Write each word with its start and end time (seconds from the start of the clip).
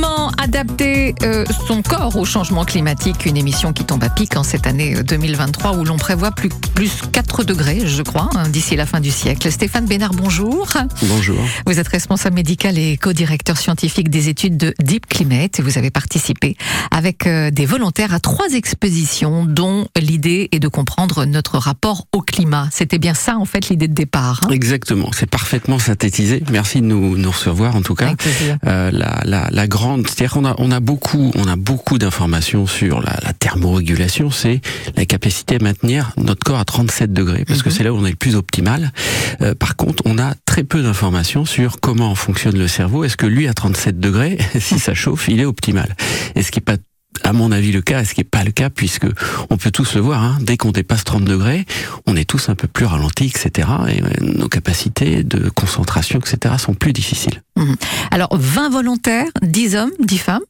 Comment 0.00 0.30
adapter 0.38 1.16
euh, 1.24 1.44
son 1.66 1.82
corps 1.82 2.14
au 2.14 2.24
changement 2.24 2.64
climatique 2.64 3.26
Une 3.26 3.36
émission 3.36 3.72
qui 3.72 3.82
tombe 3.82 4.04
à 4.04 4.08
pic 4.08 4.36
en 4.36 4.44
cette 4.44 4.68
année 4.68 5.02
2023 5.02 5.76
où 5.76 5.84
l'on 5.84 5.96
prévoit 5.96 6.30
plus, 6.30 6.50
plus 6.72 7.00
4 7.10 7.42
degrés, 7.42 7.84
je 7.84 8.02
crois, 8.02 8.30
hein, 8.36 8.48
d'ici 8.48 8.76
la 8.76 8.86
fin 8.86 9.00
du 9.00 9.10
siècle. 9.10 9.50
Stéphane 9.50 9.86
Bénard, 9.86 10.12
bonjour. 10.12 10.68
Bonjour. 11.02 11.36
Vous 11.66 11.80
êtes 11.80 11.88
responsable 11.88 12.36
médical 12.36 12.78
et 12.78 12.96
co-directeur 12.96 13.56
scientifique 13.56 14.08
des 14.08 14.28
études 14.28 14.56
de 14.56 14.72
Deep 14.78 15.06
Climate 15.06 15.58
et 15.58 15.62
vous 15.62 15.78
avez 15.78 15.90
participé 15.90 16.56
avec 16.92 17.26
euh, 17.26 17.50
des 17.50 17.66
volontaires 17.66 18.14
à 18.14 18.20
trois 18.20 18.50
expositions 18.52 19.46
dont 19.46 19.88
l'idée 20.00 20.48
est 20.52 20.60
de 20.60 20.68
comprendre 20.68 21.24
notre 21.24 21.58
rapport 21.58 22.06
au 22.12 22.20
climat. 22.20 22.68
C'était 22.70 22.98
bien 22.98 23.14
ça 23.14 23.36
en 23.36 23.46
fait 23.46 23.68
l'idée 23.68 23.88
de 23.88 23.94
départ. 23.94 24.42
Hein? 24.44 24.50
Exactement, 24.50 25.10
c'est 25.12 25.28
parfaitement 25.28 25.80
synthétisé. 25.80 26.44
Merci 26.52 26.82
de 26.82 26.86
nous, 26.86 27.16
nous 27.16 27.30
recevoir 27.32 27.74
en 27.74 27.82
tout 27.82 27.96
cas. 27.96 28.14
Euh, 28.64 28.92
la, 28.92 29.22
la, 29.24 29.48
la, 29.50 29.66
grande, 29.66 29.87
c'est-à-dire 29.96 30.32
qu'on 30.32 30.44
a, 30.44 30.54
on 30.58 30.70
a 30.70 30.80
beaucoup, 30.80 31.32
on 31.34 31.46
a 31.46 31.56
beaucoup 31.56 31.98
d'informations 31.98 32.66
sur 32.66 33.00
la, 33.00 33.18
la 33.22 33.32
thermorégulation. 33.32 34.30
C'est 34.30 34.60
la 34.96 35.06
capacité 35.06 35.56
à 35.56 35.58
maintenir 35.62 36.12
notre 36.16 36.44
corps 36.44 36.58
à 36.58 36.64
37 36.64 37.12
degrés, 37.12 37.44
parce 37.46 37.62
que 37.62 37.68
mhm. 37.68 37.74
c'est 37.74 37.84
là 37.84 37.92
où 37.92 37.96
on 37.96 38.04
est 38.04 38.10
le 38.10 38.16
plus 38.16 38.36
optimal. 38.36 38.92
Euh, 39.40 39.54
par 39.54 39.76
contre, 39.76 40.02
on 40.06 40.18
a 40.18 40.34
très 40.44 40.64
peu 40.64 40.82
d'informations 40.82 41.44
sur 41.44 41.80
comment 41.80 42.14
fonctionne 42.14 42.58
le 42.58 42.68
cerveau. 42.68 43.04
Est-ce 43.04 43.16
que 43.16 43.26
lui 43.26 43.48
à 43.48 43.54
37 43.54 44.00
degrés, 44.00 44.38
si 44.60 44.78
ça 44.78 44.94
chauffe, 44.94 45.28
il 45.28 45.40
est 45.40 45.44
optimal 45.44 45.94
n'est 46.58 46.64
pas 46.64 46.76
à 47.24 47.32
mon 47.32 47.52
avis 47.52 47.72
le 47.72 47.82
cas, 47.82 48.04
ce 48.04 48.14
qui 48.14 48.20
n'est 48.20 48.24
pas 48.24 48.44
le 48.44 48.50
cas, 48.50 48.70
puisque 48.70 49.06
on 49.50 49.56
peut 49.56 49.70
tous 49.70 49.94
le 49.94 50.00
voir, 50.00 50.22
hein, 50.22 50.38
dès 50.40 50.56
qu'on 50.56 50.72
dépasse 50.72 51.04
30 51.04 51.24
degrés, 51.24 51.66
on 52.06 52.16
est 52.16 52.24
tous 52.24 52.48
un 52.48 52.54
peu 52.54 52.68
plus 52.68 52.86
ralentis, 52.86 53.26
etc. 53.26 53.68
Et 53.88 54.02
euh, 54.02 54.06
nos 54.20 54.48
capacités 54.48 55.24
de 55.24 55.48
concentration, 55.50 56.18
etc. 56.18 56.54
sont 56.58 56.74
plus 56.74 56.92
difficiles. 56.92 57.42
Mhm. 57.56 57.76
Alors, 58.10 58.28
20 58.32 58.70
volontaires, 58.70 59.28
10 59.42 59.76
hommes, 59.76 59.92
10 60.00 60.18
femmes, 60.18 60.42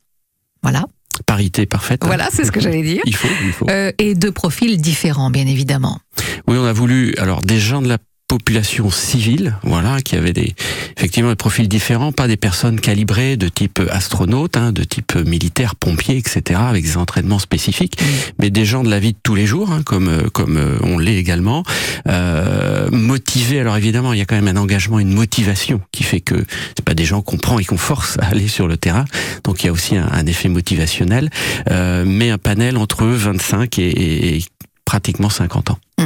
voilà. 0.62 0.86
Parité 1.26 1.66
parfaite. 1.66 2.02
Voilà, 2.04 2.28
c'est 2.32 2.44
ce 2.44 2.52
que 2.52 2.60
j'allais 2.60 2.82
dire. 2.82 3.02
il 3.06 3.14
faut, 3.14 3.28
il 3.44 3.52
faut. 3.52 3.68
Euh, 3.68 3.90
et 3.98 4.14
deux 4.14 4.32
profils 4.32 4.80
différents, 4.80 5.30
bien 5.30 5.46
évidemment. 5.46 5.98
Oui, 6.46 6.56
on 6.58 6.64
a 6.64 6.72
voulu, 6.72 7.14
alors 7.18 7.42
des 7.42 7.58
gens 7.58 7.82
de 7.82 7.88
la 7.88 7.98
population 8.28 8.90
civile, 8.90 9.56
voilà, 9.62 10.00
qui 10.02 10.14
avait 10.14 10.34
des 10.34 10.54
effectivement 10.96 11.30
des 11.30 11.36
profils 11.36 11.68
différents, 11.68 12.12
pas 12.12 12.28
des 12.28 12.36
personnes 12.36 12.78
calibrées 12.78 13.36
de 13.36 13.48
type 13.48 13.80
astronaute, 13.90 14.56
hein, 14.56 14.72
de 14.72 14.84
type 14.84 15.16
militaire, 15.16 15.74
pompier, 15.74 16.18
etc., 16.18 16.60
avec 16.68 16.84
des 16.84 16.96
entraînements 16.96 17.38
spécifiques, 17.38 18.00
mm. 18.00 18.04
mais 18.38 18.50
des 18.50 18.64
gens 18.64 18.84
de 18.84 18.90
la 18.90 19.00
vie 19.00 19.12
de 19.12 19.18
tous 19.22 19.34
les 19.34 19.46
jours, 19.46 19.72
hein, 19.72 19.82
comme 19.84 20.08
euh, 20.08 20.28
comme 20.30 20.58
euh, 20.58 20.78
on 20.82 20.98
l'est 20.98 21.16
également, 21.16 21.64
euh, 22.06 22.90
motivés. 22.90 23.60
Alors 23.60 23.76
évidemment, 23.76 24.12
il 24.12 24.18
y 24.18 24.22
a 24.22 24.26
quand 24.26 24.36
même 24.36 24.48
un 24.48 24.60
engagement, 24.60 24.98
une 24.98 25.14
motivation 25.14 25.80
qui 25.92 26.04
fait 26.04 26.20
que 26.20 26.44
c'est 26.76 26.84
pas 26.84 26.94
des 26.94 27.04
gens 27.04 27.22
qu'on 27.22 27.38
prend 27.38 27.58
et 27.58 27.64
qu'on 27.64 27.78
force 27.78 28.18
à 28.18 28.26
aller 28.26 28.48
sur 28.48 28.68
le 28.68 28.76
terrain. 28.76 29.06
Donc 29.44 29.62
il 29.62 29.66
y 29.66 29.68
a 29.68 29.72
aussi 29.72 29.96
un, 29.96 30.26
effet 30.26 30.48
motivationnel, 30.48 31.30
euh, 31.70 32.04
mais 32.06 32.30
un 32.30 32.38
panel 32.38 32.76
entre 32.76 33.06
25 33.06 33.78
et, 33.78 34.36
et 34.36 34.44
pratiquement 34.88 35.28
50 35.28 35.72
ans. 35.72 35.78
Mmh. 35.98 36.04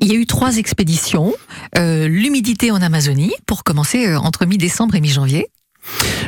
Il 0.00 0.08
y 0.08 0.12
a 0.12 0.14
eu 0.14 0.24
trois 0.24 0.56
expéditions. 0.56 1.34
Euh, 1.76 2.08
L'humidité 2.08 2.70
en 2.70 2.80
Amazonie, 2.80 3.34
pour 3.44 3.64
commencer 3.64 4.06
euh, 4.06 4.18
entre 4.18 4.46
mi-décembre 4.46 4.94
et 4.94 5.02
mi-janvier. 5.02 5.48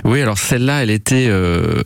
Oui, 0.05 0.23
alors 0.23 0.39
celle-là, 0.39 0.83
elle 0.83 0.91
était, 0.91 1.27
euh, 1.29 1.83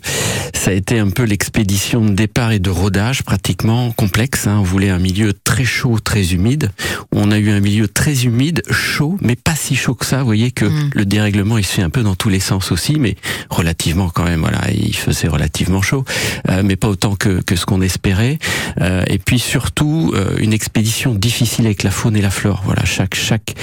ça 0.53 0.71
a 0.71 0.75
été 0.75 0.99
un 0.99 1.11
peu 1.11 1.25
l'expédition 1.25 2.01
de 2.05 2.13
départ 2.13 2.53
et 2.53 2.59
de 2.59 2.71
rodage 2.71 3.23
pratiquement 3.23 3.91
complexe. 3.93 4.47
Hein. 4.47 4.59
On 4.61 4.63
voulait 4.63 4.91
un 4.91 4.99
milieu 4.99 5.33
très 5.33 5.65
chaud, 5.65 5.99
très 5.99 6.33
humide. 6.33 6.71
On 7.13 7.31
a 7.31 7.39
eu 7.39 7.51
un 7.51 7.61
milieu 7.61 7.89
très 7.89 8.25
humide, 8.25 8.63
chaud, 8.71 9.19
mais 9.21 9.37
pas 9.37 9.55
si 9.55 9.75
chaud 9.75 9.95
que 9.95 10.07
ça. 10.07 10.19
Vous 10.19 10.27
voyez 10.27 10.51
que 10.51 10.65
mm. 10.65 10.91
le 10.95 11.05
dérèglement, 11.05 11.59
il 11.59 11.65
se 11.65 11.73
fait 11.73 11.83
un 11.83 11.91
peu 11.91 12.03
dans 12.03 12.15
tous 12.15 12.29
les 12.29 12.41
sens 12.41 12.73
aussi, 12.73 12.99
mais 12.99 13.17
relativement 13.51 14.09
quand 14.09 14.25
même. 14.25 14.41
Voilà, 14.41 14.71
il 14.73 14.97
faisait 14.97 15.29
relativement 15.29 15.83
chaud, 15.83 16.05
euh, 16.51 16.63
mais 16.65 16.77
pas 16.77 16.89
autant 16.89 17.17
que, 17.17 17.43
que 17.43 17.57
ce 17.57 17.67
qu'on 17.67 17.83
espérait. 17.83 18.39
Euh, 18.81 19.03
et 19.07 19.19
puis 19.19 19.39
surtout, 19.39 20.15
une 20.39 20.53
expédition 20.53 21.15
difficile 21.15 21.67
avec 21.67 21.83
la 21.83 21.91
faune 21.91 22.17
et 22.17 22.23
la 22.23 22.31
flore. 22.31 22.63
Voilà, 22.65 22.85
chaque 22.85 23.15
chaque 23.15 23.55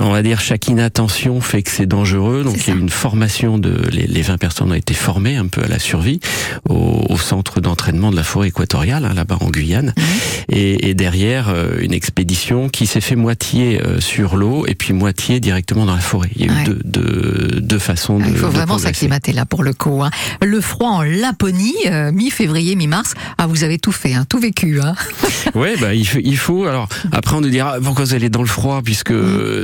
on 0.00 0.10
va 0.10 0.22
dire 0.22 0.40
chaque 0.40 0.66
inattention 0.68 1.40
fait 1.40 1.62
que 1.62 1.70
c'est 1.70 1.86
dangereux. 1.86 2.42
Donc 2.42 2.56
il 2.66 2.68
y 2.68 2.76
a 2.76 2.78
une 2.78 2.88
formation 2.88 3.49
de 3.58 3.88
les, 3.90 4.06
les, 4.06 4.22
20 4.22 4.38
personnes 4.38 4.70
ont 4.70 4.74
été 4.74 4.94
formées 4.94 5.36
un 5.36 5.46
peu 5.46 5.62
à 5.62 5.68
la 5.68 5.78
survie 5.78 6.20
au, 6.68 7.04
au 7.08 7.16
centre 7.16 7.60
d'entraînement 7.60 8.10
de 8.10 8.16
la 8.16 8.22
forêt 8.22 8.48
équatoriale 8.48 9.04
hein, 9.04 9.14
là-bas 9.14 9.38
en 9.40 9.50
Guyane. 9.50 9.94
Mhm. 9.96 10.04
Et, 10.50 10.90
et, 10.90 10.94
derrière 10.94 11.48
euh, 11.48 11.78
une 11.80 11.92
expédition 11.92 12.68
qui 12.68 12.86
s'est 12.86 13.00
fait 13.00 13.16
moitié 13.16 13.80
euh, 13.80 14.00
sur 14.00 14.36
l'eau 14.36 14.66
et 14.66 14.74
puis 14.74 14.92
moitié 14.92 15.40
directement 15.40 15.86
dans 15.86 15.94
la 15.94 16.00
forêt. 16.00 16.30
Il 16.36 16.46
y 16.46 16.48
a 16.48 16.52
eu 16.52 16.64
deux, 16.64 16.80
deux, 16.84 17.60
deux, 17.60 17.78
façons 17.78 18.18
de. 18.18 18.26
Il 18.26 18.36
faut 18.36 18.48
vraiment 18.48 18.78
s'acclimater 18.78 19.32
là 19.32 19.46
pour 19.46 19.62
le 19.62 19.72
coup. 19.72 20.02
Hein. 20.02 20.10
Le 20.42 20.60
froid 20.60 20.88
en 20.88 21.02
Laponie, 21.02 21.74
euh, 21.86 22.12
mi-février, 22.12 22.74
mi-mars. 22.76 23.14
Ah, 23.38 23.46
vous 23.46 23.64
avez 23.64 23.78
tout 23.78 23.92
fait, 23.92 24.14
hein, 24.14 24.24
tout 24.28 24.38
vécu. 24.38 24.80
Hein. 24.80 24.94
ouais, 25.54 25.76
bah 25.76 25.94
il 25.94 26.06
faut, 26.06 26.18
il 26.22 26.36
faut. 26.36 26.64
Alors 26.66 26.88
après 27.12 27.36
on 27.36 27.40
nous 27.40 27.50
dira 27.50 27.78
pourquoi 27.80 28.04
vous 28.04 28.14
allez 28.14 28.28
dans 28.28 28.42
le 28.42 28.48
froid? 28.48 28.82
Puisque 28.84 29.14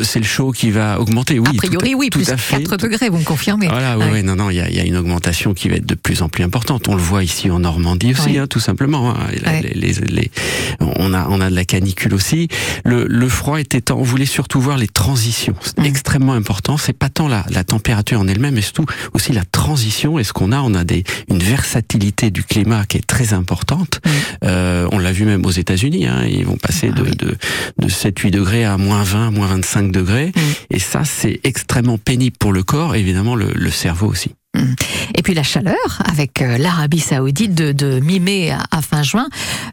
c'est 0.02 0.20
le 0.20 0.24
chaud 0.24 0.52
qui 0.52 0.70
va 0.70 1.00
augmenter. 1.00 1.38
Oui, 1.38 1.48
a 1.50 1.54
priori, 1.54 1.94
oui, 1.94 2.10
plus 2.10 2.30
à 2.30 2.36
4 2.36 2.76
degrés, 2.76 3.08
vous 3.08 3.18
me 3.18 3.24
confirmez. 3.24 3.65
Voilà, 3.68 3.98
oui, 3.98 4.22
non, 4.22 4.36
non, 4.36 4.50
il 4.50 4.56
y 4.56 4.60
a, 4.60 4.70
y 4.70 4.80
a, 4.80 4.84
une 4.84 4.96
augmentation 4.96 5.54
qui 5.54 5.68
va 5.68 5.76
être 5.76 5.86
de 5.86 5.94
plus 5.94 6.22
en 6.22 6.28
plus 6.28 6.44
importante. 6.44 6.88
On 6.88 6.94
le 6.94 7.02
voit 7.02 7.24
ici 7.24 7.50
en 7.50 7.60
Normandie 7.60 8.12
aussi, 8.12 8.38
hein, 8.38 8.46
tout 8.46 8.60
simplement. 8.60 9.10
Hein. 9.10 9.26
Les, 9.74 9.92
les, 9.92 10.30
on 10.80 11.12
a, 11.12 11.26
on 11.28 11.40
a 11.40 11.50
de 11.50 11.54
la 11.54 11.64
canicule 11.64 12.14
aussi. 12.14 12.48
Le, 12.84 13.06
le 13.08 13.28
froid 13.28 13.60
était 13.60 13.80
temps. 13.80 13.98
On 13.98 14.02
voulait 14.02 14.26
surtout 14.26 14.60
voir 14.60 14.76
les 14.76 14.88
transitions. 14.88 15.54
C'est 15.60 15.78
mm. 15.80 15.84
extrêmement 15.84 16.32
important. 16.32 16.76
C'est 16.76 16.92
pas 16.92 17.08
tant 17.08 17.28
la, 17.28 17.44
la 17.50 17.64
température 17.64 18.20
en 18.20 18.28
elle-même, 18.28 18.54
mais 18.54 18.62
surtout 18.62 18.86
aussi 19.12 19.32
la 19.32 19.44
transition. 19.44 20.18
Et 20.18 20.24
ce 20.24 20.32
qu'on 20.32 20.52
a, 20.52 20.60
on 20.60 20.74
a 20.74 20.84
des, 20.84 21.04
une 21.28 21.38
versatilité 21.38 22.30
du 22.30 22.44
climat 22.44 22.84
qui 22.86 22.98
est 22.98 23.06
très 23.06 23.32
importante? 23.32 24.00
Mm. 24.04 24.10
Euh, 24.44 24.88
on 24.92 24.98
l'a 24.98 25.12
vu 25.12 25.24
même 25.24 25.44
aux 25.44 25.50
États-Unis. 25.50 26.06
Hein, 26.06 26.24
ils 26.28 26.44
vont 26.44 26.56
passer 26.56 26.90
ah 26.92 27.00
de, 27.00 27.04
de, 27.10 27.36
de 27.78 27.88
7-8 27.88 28.30
degrés 28.30 28.64
à 28.64 28.76
moins 28.76 29.02
20, 29.02 29.30
moins 29.30 29.48
25 29.48 29.90
degrés. 29.90 30.28
Mm. 30.34 30.40
Et 30.70 30.78
ça, 30.78 31.04
c'est 31.04 31.40
extrêmement 31.44 31.98
pénible 31.98 32.36
pour 32.38 32.52
le 32.52 32.62
corps, 32.62 32.94
évidemment 32.94 33.34
le, 33.34 33.52
le 33.56 33.70
cerveau 33.70 34.06
aussi. 34.08 34.34
Et 35.14 35.22
puis 35.22 35.34
la 35.34 35.42
chaleur, 35.42 36.02
avec 36.04 36.42
euh, 36.42 36.58
l'Arabie 36.58 37.00
Saoudite 37.00 37.54
de, 37.54 37.72
de 37.72 38.00
mi-mai 38.00 38.52
à, 38.70 38.82
fin 38.82 39.02
juin. 39.02 39.28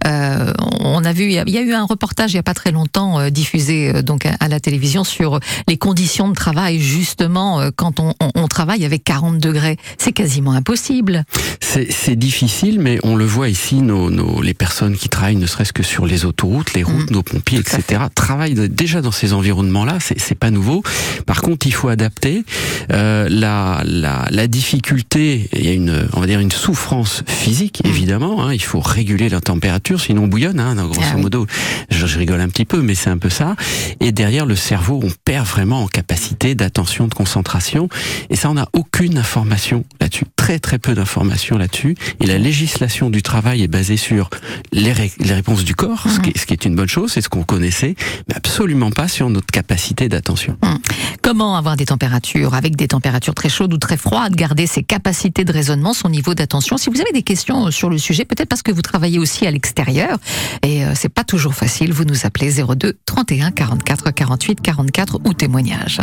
Euh, 0.08 0.54
on 0.80 1.04
a 1.04 1.14
vu, 1.14 1.26
il 1.26 1.32
y, 1.32 1.58
a 1.58 1.62
eu 1.62 1.74
un 1.74 1.86
reportage 1.86 2.34
il 2.34 2.36
y 2.36 2.40
a 2.40 2.44
pas 2.44 2.54
très 2.54 2.72
longtemps 2.72 3.20
euh, 3.20 3.30
diffusé 3.30 3.90
euh, 3.90 4.02
donc 4.02 4.26
à, 4.26 4.48
la 4.48 4.60
télévision 4.60 5.04
sur 5.04 5.40
les 5.68 5.78
conditions 5.78 6.30
de 6.30 6.34
travail 6.34 6.80
justement 6.80 7.62
quand 7.76 8.00
on, 8.00 8.14
on, 8.20 8.32
on, 8.36 8.48
travaille 8.48 8.86
avec 8.86 9.04
40 9.04 9.38
degrés. 9.38 9.78
C'est 9.98 10.12
quasiment 10.12 10.52
impossible. 10.54 11.24
C'est 11.60 12.16
difficile, 12.16 12.80
mais 12.80 13.00
on 13.04 13.16
le 13.16 13.26
voit 13.26 13.50
ici, 13.50 13.82
nos, 13.82 14.12
nos, 14.12 14.42
les 14.42 14.54
personnes 14.54 14.96
qui 14.96 15.10
travaillent, 15.10 15.38
ne 15.38 15.48
serait-ce 15.48 15.74
que 15.74 15.82
sur 15.82 16.06
les 16.06 16.26
autoroutes, 16.26 16.74
les 16.74 16.84
routes, 16.84 17.10
mm. 17.10 17.14
nos 17.14 17.24
pompiers, 17.24 17.60
etc., 17.60 18.04
travaillent 18.14 18.70
déjà 18.70 19.02
dans 19.02 19.12
ces 19.12 19.34
environnements-là. 19.34 19.98
C'est 20.00 20.38
pas 20.38 20.52
nouveau. 20.52 20.84
Par 21.26 21.42
contre, 21.42 21.66
il 21.66 21.74
faut 21.74 21.88
adapter 21.88 22.44
la, 22.90 23.28
la, 23.30 24.28
la 24.30 24.48
difficulté 24.48 24.73
difficulté, 24.74 25.50
il 25.54 25.66
y 25.66 25.70
a 25.70 25.74
une, 25.74 26.08
on 26.14 26.20
va 26.20 26.26
dire 26.26 26.40
une 26.40 26.52
souffrance 26.52 27.22
physique 27.28 27.82
mm. 27.84 27.88
évidemment. 27.88 28.44
Hein, 28.44 28.54
il 28.54 28.62
faut 28.62 28.80
réguler 28.80 29.30
la 29.30 29.40
température, 29.40 30.02
sinon 30.02 30.24
on 30.24 30.28
bouillonne. 30.28 30.60
Hein, 30.60 30.76
grosso 30.76 31.02
ah 31.14 31.18
modo, 31.18 31.46
je, 31.92 32.08
je, 32.08 32.18
rigole 32.18 32.42
un 32.42 32.48
petit 32.48 32.66
peu, 32.66 32.82
mais 32.82 32.96
c'est 32.96 33.12
un 33.12 33.20
peu 33.20 33.30
ça. 33.30 33.56
Et 34.00 34.12
derrière 34.12 34.48
le 34.48 34.56
cerveau, 34.56 35.00
on 35.04 35.12
perd 35.26 35.46
vraiment 35.46 35.84
en 35.84 35.88
capacité 35.88 36.56
d'attention, 36.56 37.08
de 37.08 37.14
concentration. 37.14 37.88
Et 38.32 38.36
ça, 38.36 38.50
on 38.50 38.56
n'a 38.56 38.68
aucune 38.74 39.20
information 39.20 39.86
là-dessus, 40.02 40.26
très 40.36 40.58
très 40.58 40.80
peu 40.80 40.96
d'informations 40.96 41.58
là-dessus. 41.60 41.96
Et 42.20 42.26
la 42.26 42.40
législation 42.40 43.12
du 43.12 43.22
travail 43.22 43.62
est 43.62 43.68
basée 43.68 43.98
sur 43.98 44.32
les, 44.72 44.92
ré 44.92 45.12
les 45.20 45.36
réponses 45.36 45.64
du 45.64 45.76
corps, 45.76 46.08
ce, 46.10 46.20
qui 46.20 46.32
est, 46.32 46.38
ce, 46.38 46.48
qui 46.48 46.54
est, 46.54 46.66
une 46.66 46.76
bonne 46.76 46.90
chose, 46.90 47.12
c'est 47.12 47.22
ce 47.22 47.30
qu'on 47.30 47.44
connaissait, 47.44 47.96
mais 48.28 48.36
absolument 48.36 48.90
pas 48.90 49.08
sur 49.08 49.30
notre 49.30 49.52
capacité 49.52 50.10
d'attention. 50.10 50.58
Mm. 50.64 50.78
Comment 51.22 51.58
avoir 51.58 51.78
des 51.78 51.86
températures? 51.86 52.56
Avec 52.56 52.76
des 52.76 52.88
températures 52.88 53.36
très 53.36 53.50
chaudes 53.50 53.74
ou 53.74 53.78
très 53.78 53.98
froides, 53.98 54.36
garder 54.36 54.63
ses 54.68 54.84
capacités 54.84 55.44
de 55.44 55.52
raisonnement, 55.52 55.94
son 55.94 56.10
niveau 56.10 56.34
d'attention. 56.34 56.78
Si 56.78 56.90
vous 56.90 57.02
avez 57.02 57.12
des 57.12 57.24
questions 57.24 57.68
euh, 57.68 57.72
sur 57.72 57.90
le 57.90 57.98
sujet, 57.98 58.26
peut-être 58.26 58.50
parce 58.50 58.62
que 58.62 58.72
vous 58.72 58.82
travaillez 58.82 59.20
aussi 59.20 59.46
à 59.48 59.52
l'extérieur, 59.52 60.18
et 60.62 60.86
euh, 60.86 60.94
c'est 60.96 61.10
pas 61.10 61.24
toujours 61.24 61.54
facile, 61.54 61.94
vous 61.94 62.06
nous 62.06 62.26
appelez 62.26 62.64
02 62.64 62.98
31 63.06 63.52
44 63.52 64.12
48 64.12 64.62
44 64.62 65.20
ou 65.26 65.34
témoignage. 65.34 66.00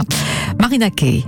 Marina 0.59 0.91
Kay. 0.91 1.25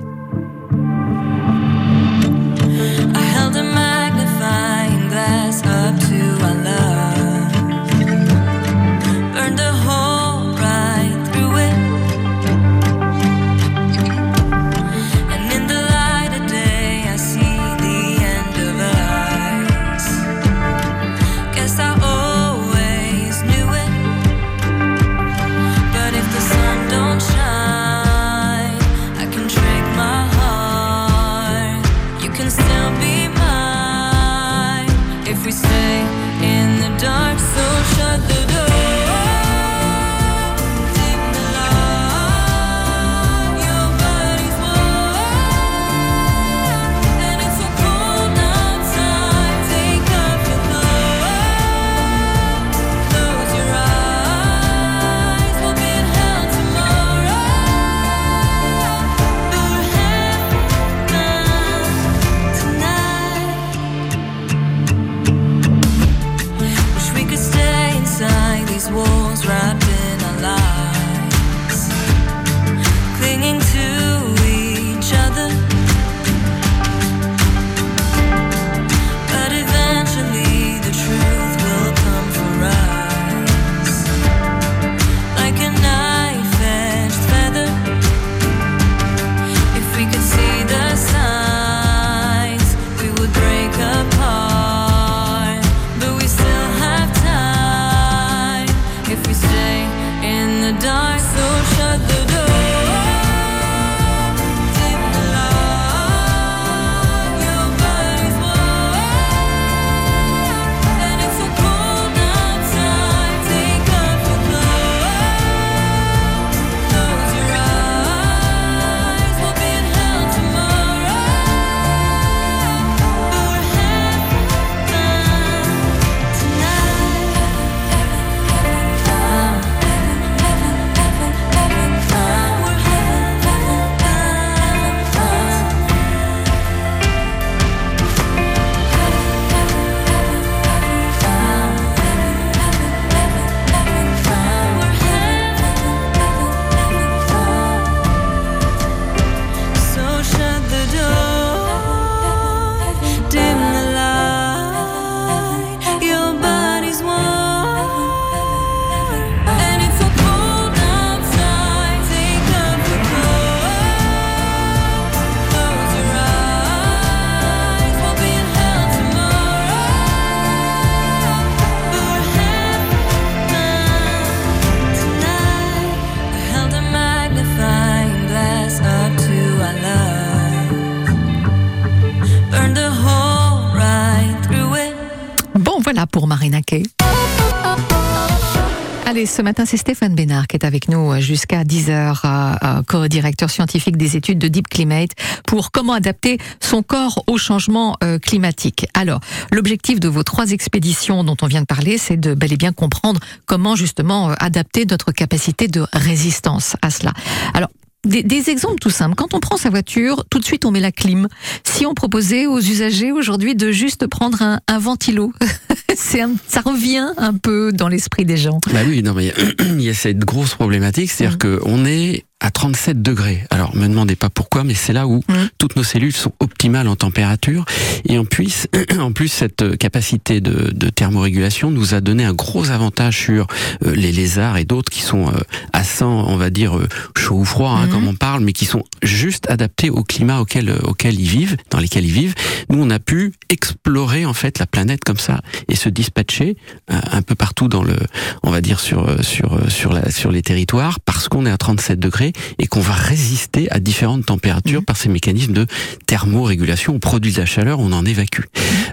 Allez, 189.05 189.27
ce 189.27 189.43
matin, 189.43 189.65
c'est 189.67 189.77
Stéphane 189.77 190.15
Bénard 190.15 190.47
qui 190.47 190.57
est 190.57 190.65
avec 190.65 190.89
nous 190.89 191.21
jusqu'à 191.21 191.65
10h, 191.65 192.21
euh, 192.25 192.83
co-directeur 192.85 193.51
scientifique 193.51 193.97
des 193.97 194.17
études 194.17 194.39
de 194.39 194.49
Deep 194.49 194.69
Climate, 194.69 195.11
pour 195.47 195.71
comment 195.71 195.93
adapter 195.93 196.39
son 196.61 196.83
corps 196.83 197.23
au 197.27 197.37
changement 197.37 197.97
euh, 198.03 198.19
climatique. 198.19 198.87
Alors, 198.95 199.21
l'objectif 199.51 200.01
de 200.01 200.09
vos 200.09 200.23
trois 200.23 200.53
expéditions 200.53 201.25
dont 201.25 201.37
on 201.43 201.47
vient 201.47 201.61
de 201.61 201.67
parler, 201.67 201.99
c'est 201.99 202.17
de 202.17 202.33
bel 202.33 202.53
et 202.53 202.57
bien 202.57 202.73
comprendre 202.73 203.21
comment 203.45 203.77
justement 203.77 204.31
euh, 204.31 204.35
adapter 204.39 204.87
notre 204.87 205.13
capacité 205.13 205.69
de 205.69 205.85
résistance 205.93 206.77
à 206.81 206.91
cela. 206.91 207.13
Alors, 207.53 207.69
des, 208.05 208.51
exemples 208.51 208.79
tout 208.81 208.91
simples. 208.91 209.15
Quand 209.15 209.35
on 209.35 209.41
prend 209.41 209.57
sa 209.57 209.71
voiture, 209.71 210.25
tout 210.31 210.39
de 210.39 210.45
suite 210.45 210.65
on 210.65 210.71
met 210.71 210.81
la 210.81 210.93
clim. 210.93 211.29
Si 211.65 211.87
on 211.87 211.95
proposait 211.95 212.47
aux 212.47 212.59
usagers 212.59 213.13
aujourd'hui 213.13 213.55
de 213.55 213.71
juste 213.71 214.07
prendre 214.07 214.43
un, 214.43 214.61
un 214.69 214.79
ventilo, 214.79 215.33
c'est 215.97 216.23
ça 216.47 216.61
revient 216.61 217.13
un 217.17 217.35
peu 217.35 217.73
dans 217.73 217.89
l'esprit 217.89 218.25
des 218.25 218.37
gens. 218.37 218.61
Bah 218.73 218.81
oui, 218.87 219.03
non 219.03 219.15
mais 219.15 219.33
il 219.61 219.83
y 219.83 219.89
a 219.89 219.95
cette 219.95 220.19
grosse 220.19 220.55
problématique, 220.55 221.11
c'est-à-dire 221.11 221.37
mmh. 221.37 221.59
qu'on 221.61 221.85
est 221.85 222.25
à 222.43 222.51
37 222.51 223.01
degrés. 223.01 223.45
Alors, 223.51 223.75
me 223.77 223.87
demandez 223.87 224.17
pas 224.17 224.29
pourquoi, 224.29 224.65
mais 224.65 224.75
c'est 224.75 224.93
là 224.93 225.07
où 225.07 225.19
mmh. 225.29 225.35
toutes 225.59 225.77
nos 225.77 225.85
cellules 225.85 226.13
sont 226.13 226.33
optimales 226.41 226.89
en 226.89 226.97
température. 226.97 227.65
Et 228.05 228.19
en 228.19 228.25
plus, 228.25 228.67
en 228.99 229.13
plus 229.13 229.29
cette 229.29 229.79
capacité 229.79 230.41
de, 230.41 230.73
de, 230.73 230.89
thermorégulation 230.89 231.71
nous 231.71 231.95
a 231.95 232.01
donné 232.01 232.25
un 232.25 232.33
gros 232.33 232.71
avantage 232.71 233.17
sur 233.17 233.47
euh, 233.87 233.95
les 233.95 234.11
lézards 234.11 234.59
et 234.59 234.65
d'autres 234.65 234.91
qui 234.91 235.03
sont 235.03 235.29
euh, 235.29 235.39
à 235.73 235.85
100, 235.85 236.07
on 236.29 236.37
va 236.37 236.51
dire, 236.51 236.77
euh, 236.77 236.89
chaud 237.17 237.37
ou 237.37 237.45
froid, 237.45 237.71
hein, 237.71 237.87
mmh. 237.87 237.91
comme 237.91 238.09
on 238.09 238.15
parle, 238.15 238.43
mais 238.43 238.53
qui 238.53 238.65
sont 238.65 238.83
juste 239.03 239.49
adaptés 239.49 239.91
au 239.91 240.03
climat 240.03 240.41
auquel, 240.41 240.75
auquel 240.83 241.19
ils 241.19 241.29
vivent, 241.29 241.57
dans 241.71 241.79
lesquels 241.79 242.05
ils 242.05 242.13
vivent. 242.13 242.35
Nous, 242.71 242.83
on 242.83 242.91
a 242.91 242.99
pu 242.99 243.33
explorer, 243.51 244.27
en 244.27 244.35
fait, 244.35 244.59
la 244.59 244.67
planète 244.67 245.05
comme 245.05 245.19
ça 245.19 245.41
et 245.69 245.77
se 245.77 245.89
dispatcher 245.89 246.57
un 246.89 247.23
peu 247.23 247.37
partout 247.37 247.69
dans 247.69 247.85
le, 247.85 247.97
on 248.43 248.51
va 248.51 248.61
dire, 248.61 248.81
sur, 248.81 249.23
sur, 249.25 249.71
sur, 249.71 249.93
la, 249.93 250.11
sur 250.11 250.33
les 250.33 250.43
territoires 250.43 250.99
parce 251.01 251.29
qu'on 251.29 251.47
est 251.47 251.51
à 251.51 251.57
37 251.57 252.01
degrés 252.01 252.32
et 252.59 252.67
qu'on 252.67 252.81
va 252.81 252.93
résister 252.93 253.71
à 253.71 253.81
différentes 253.81 254.27
températures 254.27 254.83
mmh. 254.83 254.85
par 254.85 254.97
ces 254.97 255.09
mécanismes 255.09 255.53
de 255.53 255.67
thermorégulation. 256.07 256.95
On 256.95 256.99
produit 256.99 257.33
de 257.33 257.39
la 257.39 257.47
chaleur, 257.47 257.81
on 257.81 257.93
en 257.93 258.05
évacue. 258.05 258.45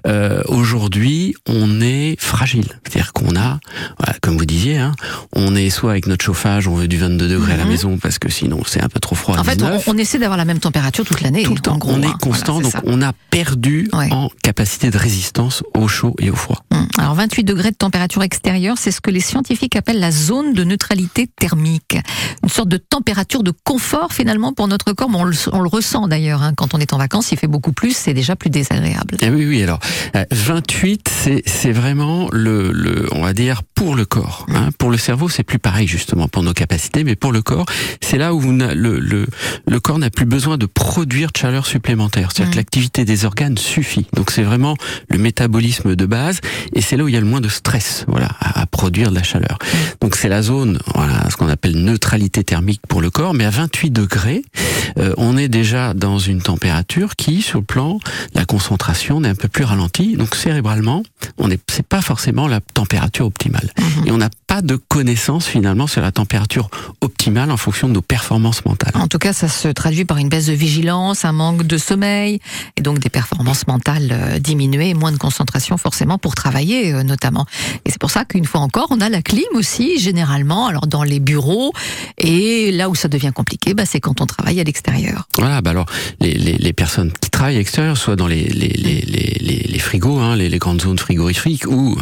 Euh, 0.08 0.42
Aujourd'hui, 0.48 1.36
on 1.48 1.82
est 1.82 2.16
fragile. 2.20 2.80
C'est-à-dire 2.84 3.14
qu'on 3.14 3.36
a, 3.36 3.60
comme 4.22 4.38
vous 4.38 4.46
disiez, 4.46 4.78
hein, 4.78 4.94
on 5.34 5.56
est 5.56 5.70
soit 5.70 5.92
avec 5.92 6.08
notre 6.08 6.24
chauffage, 6.24 6.68
on 6.68 6.76
veut 6.76 6.88
du 6.88 6.98
22 6.98 7.28
degrés 7.28 7.54
à 7.54 7.58
la 7.58 7.66
mmh. 7.66 7.70
maison 7.70 7.98
parce 7.98 8.20
que 8.20 8.30
sinon 8.30 8.62
c'est 8.66 8.82
un 8.82 8.90
peu 8.90 9.00
trop 9.00 9.16
froid. 9.16 9.38
En 9.38 9.44
fait, 9.44 9.62
on, 9.88 9.98
essaie 9.98 10.20
d'avoir 10.20 10.38
la 10.38 10.46
même 10.46 10.60
température 10.60 11.06
toute 11.06 11.22
l'année. 11.22 11.44
Tout 11.44 11.56
le 11.56 11.60
temps. 11.60 11.80
on 11.84 12.02
est 12.02 12.08
hein. 12.08 12.18
constant, 12.22 12.62
donc 12.62 12.74
on 12.84 13.02
a 13.02 13.14
perdu 13.30 13.90
en 13.94 14.30
capacité 14.44 14.90
de 14.90 14.98
résistance 14.98 15.64
au 15.76 15.88
chaud 15.88 16.16
et 16.20 16.30
au 16.30 16.36
froid. 16.36 16.64
Mmh. 16.72 16.78
Alors 16.98 17.16
28 17.16 17.44
degrés 17.44 17.72
de 17.72 17.76
température 17.76 18.24
extérieure, 18.24 18.78
c'est 18.78 18.92
ce 18.92 19.02
que 19.02 19.12
les 19.12 19.20
scientifiques 19.20 19.76
appellent 19.76 20.00
la 20.00 20.12
zone 20.12 20.54
de 20.54 20.64
neutralité 20.64 21.28
thermique. 21.28 21.98
Une 22.44 22.50
sorte 22.50 22.70
de 22.70 22.78
température 22.78 23.29
de 23.38 23.54
confort 23.64 24.12
finalement 24.12 24.54
pour 24.54 24.68
notre 24.68 24.92
corps. 24.94 25.10
on, 25.14 25.24
le, 25.24 25.68
ressent 25.68 26.08
d'ailleurs 26.08 26.42
hein. 26.42 26.54
quand 26.56 26.74
on 26.74 26.80
est 26.80 26.94
en 26.94 26.98
vacances, 26.98 27.32
il 27.32 27.38
fait 27.38 27.48
beaucoup 27.48 27.72
plus, 27.72 27.96
c'est 27.96 28.14
déjà 28.14 28.36
plus 28.36 28.50
désagréable. 28.50 29.18
Eh 29.22 29.30
oui, 29.30 29.46
oui. 29.46 29.64
Alors 29.64 29.80
28, 30.32 31.12
euh, 31.28 31.40
c'est 31.46 31.72
vraiment 31.72 32.28
le, 32.32 32.72
le, 32.72 33.08
on 33.12 33.22
va 33.22 33.34
dire 33.34 33.62
pour 33.76 33.96
le 33.96 34.06
corps. 34.06 34.46
Hein. 34.50 34.70
Pour 34.78 34.90
le 34.90 34.98
cerveau, 34.98 35.30
c'est 35.30 35.44
plus 35.44 35.60
pareil 35.60 35.88
justement 35.88 36.28
pour 36.28 36.44
nos 36.44 36.54
capacités, 36.54 37.04
mais 37.04 37.16
pour 37.16 37.32
le 37.32 37.42
corps, 37.42 37.66
c'est 38.02 38.18
là 38.18 38.34
où 38.34 38.42
le, 38.42 38.74
le, 39.00 39.28
le 39.68 39.80
corps 39.80 40.00
n'a 40.00 40.10
plus 40.10 40.26
besoin 40.26 40.58
de 40.58 40.66
produire 40.66 41.30
de 41.32 41.38
chaleur 41.38 41.68
supplémentaire. 41.68 42.32
C'est-à-dire 42.32 42.52
que 42.52 42.56
mm. 42.56 42.60
l'activité 42.60 43.06
des 43.06 43.26
organes 43.26 43.58
suffit. 43.58 44.08
Donc 44.14 44.32
c'est 44.32 44.44
vraiment 44.44 44.76
le 45.10 45.20
métabolisme 45.20 45.96
de 45.96 46.06
base, 46.06 46.42
et 46.74 46.82
c'est 46.82 46.98
là 46.98 47.04
où 47.04 47.08
il 47.08 47.14
y 47.14 47.18
a 47.18 47.22
le 47.22 47.28
moins 47.28 47.42
de 47.42 47.50
stress, 47.50 48.06
voilà, 48.08 48.30
à, 48.40 48.66
produire 48.66 49.12
de 49.12 49.16
la 49.16 49.24
chaleur. 49.24 49.60
Mm. 49.62 49.78
Donc 50.02 50.16
c'est 50.16 50.30
la 50.30 50.42
zone, 50.42 50.80
voilà, 50.96 51.30
ce 51.30 51.38
qu'on 51.38 51.50
appelle 51.50 51.76
neutralité 51.76 52.44
thermique 52.44 52.82
pour 52.88 53.02
le 53.02 53.10
corps 53.10 53.19
mais 53.34 53.46
à 53.46 53.50
28 53.50 53.92
degrés, 53.92 54.44
euh, 54.98 55.14
on 55.18 55.38
est 55.38 55.50
déjà 55.50 55.94
dans 55.94 56.20
une 56.20 56.42
température 56.42 57.16
qui, 57.16 57.42
sur 57.42 57.60
le 57.60 57.66
plan 57.66 58.00
la 58.34 58.46
concentration, 58.46 59.22
est 59.24 59.28
un 59.28 59.36
peu 59.36 59.48
plus 59.50 59.66
ralentie. 59.66 60.16
Donc 60.16 60.36
cérébralement, 60.36 61.04
on 61.38 61.50
n'est 61.50 61.60
c'est 61.70 61.86
pas 61.86 62.02
forcément 62.02 62.48
la 62.48 62.62
température 62.62 63.26
optimale. 63.26 63.70
Mhm. 63.78 64.08
Et 64.08 64.12
on 64.12 64.18
n'a 64.18 64.30
pas 64.50 64.64
de 64.64 64.78
connaissance 64.78 65.46
finalement 65.46 65.86
sur 65.86 66.02
la 66.02 66.12
température 66.12 66.72
optimale 67.02 67.52
en 67.52 67.58
fonction 67.58 67.88
de 67.88 67.94
nos 67.94 68.02
performances 68.02 68.66
mentales. 68.66 68.94
En 68.96 69.08
tout 69.08 69.20
cas, 69.20 69.32
ça 69.32 69.48
se 69.48 69.68
traduit 69.68 70.06
par 70.06 70.18
une 70.18 70.28
baisse 70.28 70.48
de 70.48 70.54
vigilance, 70.54 71.24
un 71.24 71.34
manque 71.34 71.68
de 71.68 71.78
sommeil, 71.78 72.40
et 72.76 72.82
donc 72.82 72.98
des 72.98 73.10
performances 73.12 73.68
mentales 73.68 74.10
euh, 74.12 74.40
diminuées, 74.40 74.96
moins 74.96 75.12
de 75.12 75.18
concentration 75.18 75.78
forcément 75.78 76.18
pour 76.18 76.34
travailler 76.34 76.92
euh, 76.92 77.04
notamment. 77.04 77.46
Et 77.86 77.92
c'est 77.92 78.00
pour 78.02 78.10
ça 78.10 78.26
qu'une 78.26 78.46
fois 78.46 78.62
encore, 78.62 78.88
on 78.90 79.02
a 79.02 79.10
la 79.10 79.22
clim 79.22 79.46
aussi, 79.54 80.00
généralement, 80.00 80.66
alors 80.66 80.88
dans 80.88 81.04
les 81.04 81.20
bureaux, 81.20 81.72
et 82.18 82.72
là 82.72 82.90
où 82.90 82.96
ça 82.96 83.08
devient 83.08 83.32
compliqué, 83.34 83.76
bah, 83.76 83.84
c'est 83.86 84.00
quand 84.00 84.20
on 84.20 84.26
travaille 84.26 84.60
à 84.60 84.64
l'extérieur. 84.64 85.28
Voilà, 85.38 85.62
bah 85.62 85.70
alors 85.70 85.86
les, 86.22 86.34
les, 86.34 86.58
les 86.58 86.74
personnes 86.74 87.14
qui 87.22 87.30
travaillent 87.30 87.56
à 87.56 87.60
l'extérieur, 87.60 87.98
soit 87.98 88.16
dans 88.16 88.28
les, 88.28 88.46
les, 88.46 88.70
les, 88.70 89.66
les 89.70 89.80
frigos, 89.80 90.18
hein, 90.18 90.36
les, 90.36 90.50
les 90.50 90.58
grandes 90.58 90.82
zones 90.82 90.98
frigorifiques, 90.98 91.68
ou 91.68 91.96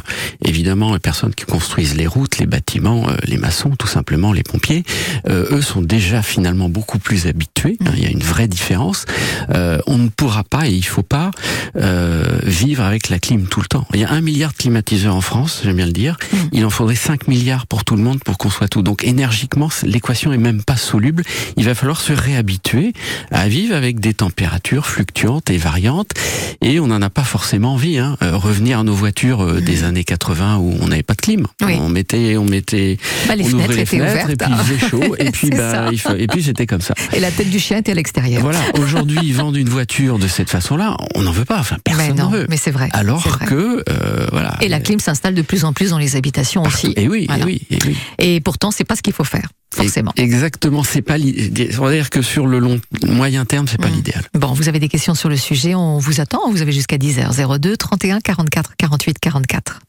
évidemment 0.46 0.94
les 0.94 1.00
personnes 1.00 1.36
qui 1.36 1.44
construisent 1.44 1.98
les 1.98 2.08
routes, 2.08 2.37
les 2.39 2.46
bâtiments, 2.46 3.08
euh, 3.10 3.15
les 3.25 3.38
maçons, 3.38 3.72
tout 3.77 3.88
simplement 3.88 4.34
les 4.34 4.44
pompiers, 4.44 4.84
euh, 5.29 5.58
eux 5.58 5.62
sont 5.62 5.82
déjà 5.82 6.22
finalement 6.22 6.70
beaucoup 6.70 7.00
plus 7.00 7.27
habitués. 7.27 7.77
hein, 7.86 7.91
il 7.96 8.03
y 8.03 8.06
a 8.06 8.10
une 8.10 8.24
vraie 8.24 8.48
différence. 8.48 9.06
Euh, 9.50 9.79
on 9.88 9.98
ne 9.98 10.10
pourra 10.10 10.44
pas 10.44 10.67
et 10.67 10.72
il 10.72 10.86
faut 10.86 11.03
pas 11.03 11.32
vivre 12.44 12.84
avec 12.84 13.10
la 13.10 13.20
clim 13.20 13.46
tout 13.46 13.62
le 13.62 13.67
temps. 13.67 13.86
Il 13.94 14.00
y 14.00 14.03
a 14.03 14.10
un 14.10 14.22
milliard 14.22 14.51
de 14.51 14.58
climatiseurs 14.58 15.15
en 15.15 15.22
France, 15.22 15.62
j'aime 15.63 15.75
bien 15.75 15.86
le 15.86 15.91
dire. 15.91 16.17
Il 16.51 16.65
en 16.65 16.70
faudrait 16.70 16.96
5 16.96 17.27
milliards 17.27 17.67
pour 17.67 17.84
tout 17.84 17.96
le 17.96 18.01
monde 18.01 18.20
pour 18.24 18.38
qu'on 18.38 18.50
soit 18.50 18.67
tout. 18.67 18.82
Donc 18.82 19.03
énergiquement, 19.03 19.70
l'équation 19.84 20.34
est 20.34 20.38
même 20.38 20.63
pas 20.63 20.75
soluble. 20.75 21.24
Il 21.56 21.65
va 21.65 21.75
falloir 21.75 22.01
se 22.01 22.13
réhabituer 22.13 22.94
à 23.32 23.48
vivre 23.48 23.75
avec 23.75 24.00
des 24.00 24.13
températures 24.13 24.88
fluctuantes 24.88 25.50
et 25.50 25.58
variantes. 25.58 26.12
Et 26.62 26.79
on 26.79 26.88
n'en 26.88 27.01
a 27.01 27.10
pas 27.10 27.24
forcément 27.24 27.74
envie. 27.74 28.00
Hein. 28.00 28.17
Revenir 28.22 28.79
à 28.79 28.84
nos 28.84 28.94
voitures 28.96 29.62
des 29.62 29.84
années 29.84 30.03
80 30.03 30.58
où 30.58 30.77
on 30.82 30.88
n'avait 30.88 31.03
pas 31.03 31.13
de 31.13 31.22
clim. 31.22 31.48
Oui. 31.62 31.77
On 31.79 31.89
mettait, 31.89 32.26
on 32.36 32.43
mettait, 32.46 32.98
Bah, 33.27 33.36
les 33.36 33.43
on 33.46 33.50
fenêtres 33.50 33.63
ouvrait 33.69 33.75
les 33.77 33.86
fenêtres 33.86 34.29
et 34.31 34.36
puis 34.36 34.48
il 34.50 34.57
faisait 34.57 34.89
chaud 34.89 35.15
et 35.19 35.31
puis 35.31 35.48
C'est 35.51 35.55
bah, 35.57 35.72
ça. 35.72 35.89
il 35.91 36.00
fa- 36.00 36.17
et 36.17 36.27
puis 36.27 36.43
c'était 36.43 36.65
comme 36.65 36.81
ça. 36.81 36.96
Et 37.13 37.19
la 37.19 37.31
tête 37.31 37.50
du 37.50 37.60
chien 37.60 37.77
était 37.77 37.91
à 37.91 37.96
l'extérieur. 37.96 38.41
Voilà. 38.41 38.60
Aujourd'hui, 38.79 39.31
vendent 39.31 39.55
une 39.55 39.69
voiture 39.69 40.17
de 40.19 40.27
cette 40.27 40.50
façon-là. 40.50 40.98
On 41.15 41.22
n'en 41.22 41.31
veut 41.31 41.46
pas. 41.46 41.60
Enfin, 41.60 41.77
mais 41.88 41.93
personne 41.93 42.17
non, 42.17 42.24
n'en 42.25 42.29
veut. 42.31 42.48
mais 42.50 42.57
c'est 42.57 42.72
vrai. 42.72 42.89
Alors 42.93 43.19
vrai. 43.22 43.46
que 43.46 43.84
euh, 43.89 44.27
voilà. 44.31 44.57
Et 44.62 44.67
la 44.67 44.79
clim 44.79 45.00
s'installe 45.00 45.36
de 45.36 45.41
plus 45.43 45.63
en 45.63 45.72
plus 45.74 45.91
dans 45.91 46.00
les 46.00 46.15
habitations 46.15 46.63
aussi. 46.63 46.93
Et 46.98 47.07
oui, 47.07 47.25
Voilà. 47.27 47.43
et 47.43 47.46
oui, 47.46 47.62
et 47.69 47.77
oui. 47.86 47.96
Et 48.17 48.41
pourtant, 48.41 48.72
c'est 48.72 48.84
pas 48.84 48.96
ce 48.96 49.01
qu'il 49.03 49.13
faut 49.13 49.24
faire, 49.24 49.48
forcément. 49.74 50.12
Exactement, 50.17 50.84
c'est 50.84 51.01
pas. 51.03 51.15
On 51.17 51.84
va 51.86 51.91
dire 51.91 52.10
que 52.10 52.22
sur 52.24 52.48
le 52.48 52.57
long 52.60 52.79
moyen 53.05 53.46
terme, 53.46 53.67
c'est 53.67 53.79
pas 53.79 53.88
Mm. 53.89 53.93
l'idéal. 53.93 54.24
Bon, 54.34 54.48
vous 54.53 54.67
avez 54.67 54.79
des 54.79 54.89
questions 54.89 55.13
sur 55.15 55.29
le 55.29 55.38
sujet, 55.38 55.75
on 55.75 56.00
vous 56.00 56.19
attend. 56.19 56.50
Vous 56.51 56.62
avez 56.62 56.72
jusqu'à 56.72 56.98
10h. 56.98 57.60
02 57.60 57.77
31 57.77 58.19
44 58.19 58.72
48 58.77 59.17
44. 59.19 59.79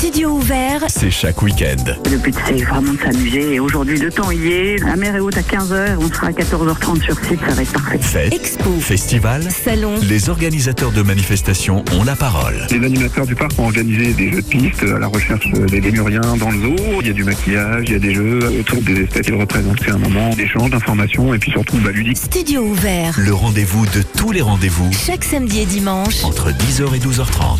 Studio 0.00 0.30
ouvert 0.30 0.84
C'est 0.88 1.10
chaque 1.10 1.42
week-end. 1.42 1.76
Le 2.10 2.16
but, 2.16 2.34
c'est 2.46 2.64
vraiment 2.64 2.94
de 2.94 2.98
s'amuser. 2.98 3.56
Et 3.56 3.60
aujourd'hui, 3.60 3.98
le 3.98 4.10
temps 4.10 4.30
y 4.30 4.48
est. 4.48 4.78
La 4.78 4.96
mer 4.96 5.14
est 5.14 5.20
haute 5.20 5.36
à 5.36 5.42
15h. 5.42 5.98
On 6.00 6.08
sera 6.08 6.28
à 6.28 6.30
14h30 6.30 7.02
sur 7.02 7.14
site. 7.22 7.38
Ça 7.46 7.52
va 7.52 7.60
être 7.60 7.72
parfait. 7.74 7.98
Fête, 8.00 8.32
Expo, 8.32 8.70
festival, 8.80 9.42
salon, 9.50 9.96
les 10.02 10.30
organisateurs 10.30 10.92
de 10.92 11.02
manifestations 11.02 11.84
ont 11.92 12.02
la 12.02 12.16
parole. 12.16 12.66
Les 12.70 12.82
animateurs 12.82 13.26
du 13.26 13.34
parc 13.34 13.52
ont 13.58 13.66
organisé 13.66 14.14
des 14.14 14.32
jeux 14.32 14.40
de 14.40 14.46
piste 14.46 14.82
à 14.84 14.98
la 14.98 15.06
recherche 15.06 15.50
des 15.50 15.82
lémuriens 15.82 16.34
dans 16.38 16.50
le 16.50 16.60
zoo. 16.62 16.76
Il 17.02 17.08
y 17.08 17.10
a 17.10 17.12
du 17.12 17.24
maquillage, 17.24 17.84
il 17.88 17.92
y 17.92 17.96
a 17.96 17.98
des 17.98 18.14
jeux 18.14 18.38
autour 18.58 18.80
des 18.80 19.02
espèces. 19.02 19.26
Ils 19.28 19.34
représentent 19.34 19.80
c'est 19.84 19.90
un 19.90 19.98
moment 19.98 20.30
d'échange, 20.30 20.70
d'information 20.70 21.34
et 21.34 21.38
puis 21.38 21.50
surtout 21.50 21.76
bah, 21.84 21.90
ludique. 21.90 22.16
studio 22.16 22.62
ouvert. 22.62 23.16
Le 23.18 23.34
rendez-vous 23.34 23.84
de 23.84 24.00
tous 24.16 24.32
les 24.32 24.40
rendez-vous 24.40 24.90
Chaque 24.92 25.24
samedi 25.24 25.60
et 25.60 25.66
dimanche, 25.66 26.24
entre 26.24 26.52
10h 26.52 26.96
et 26.96 27.00
12h30. 27.00 27.58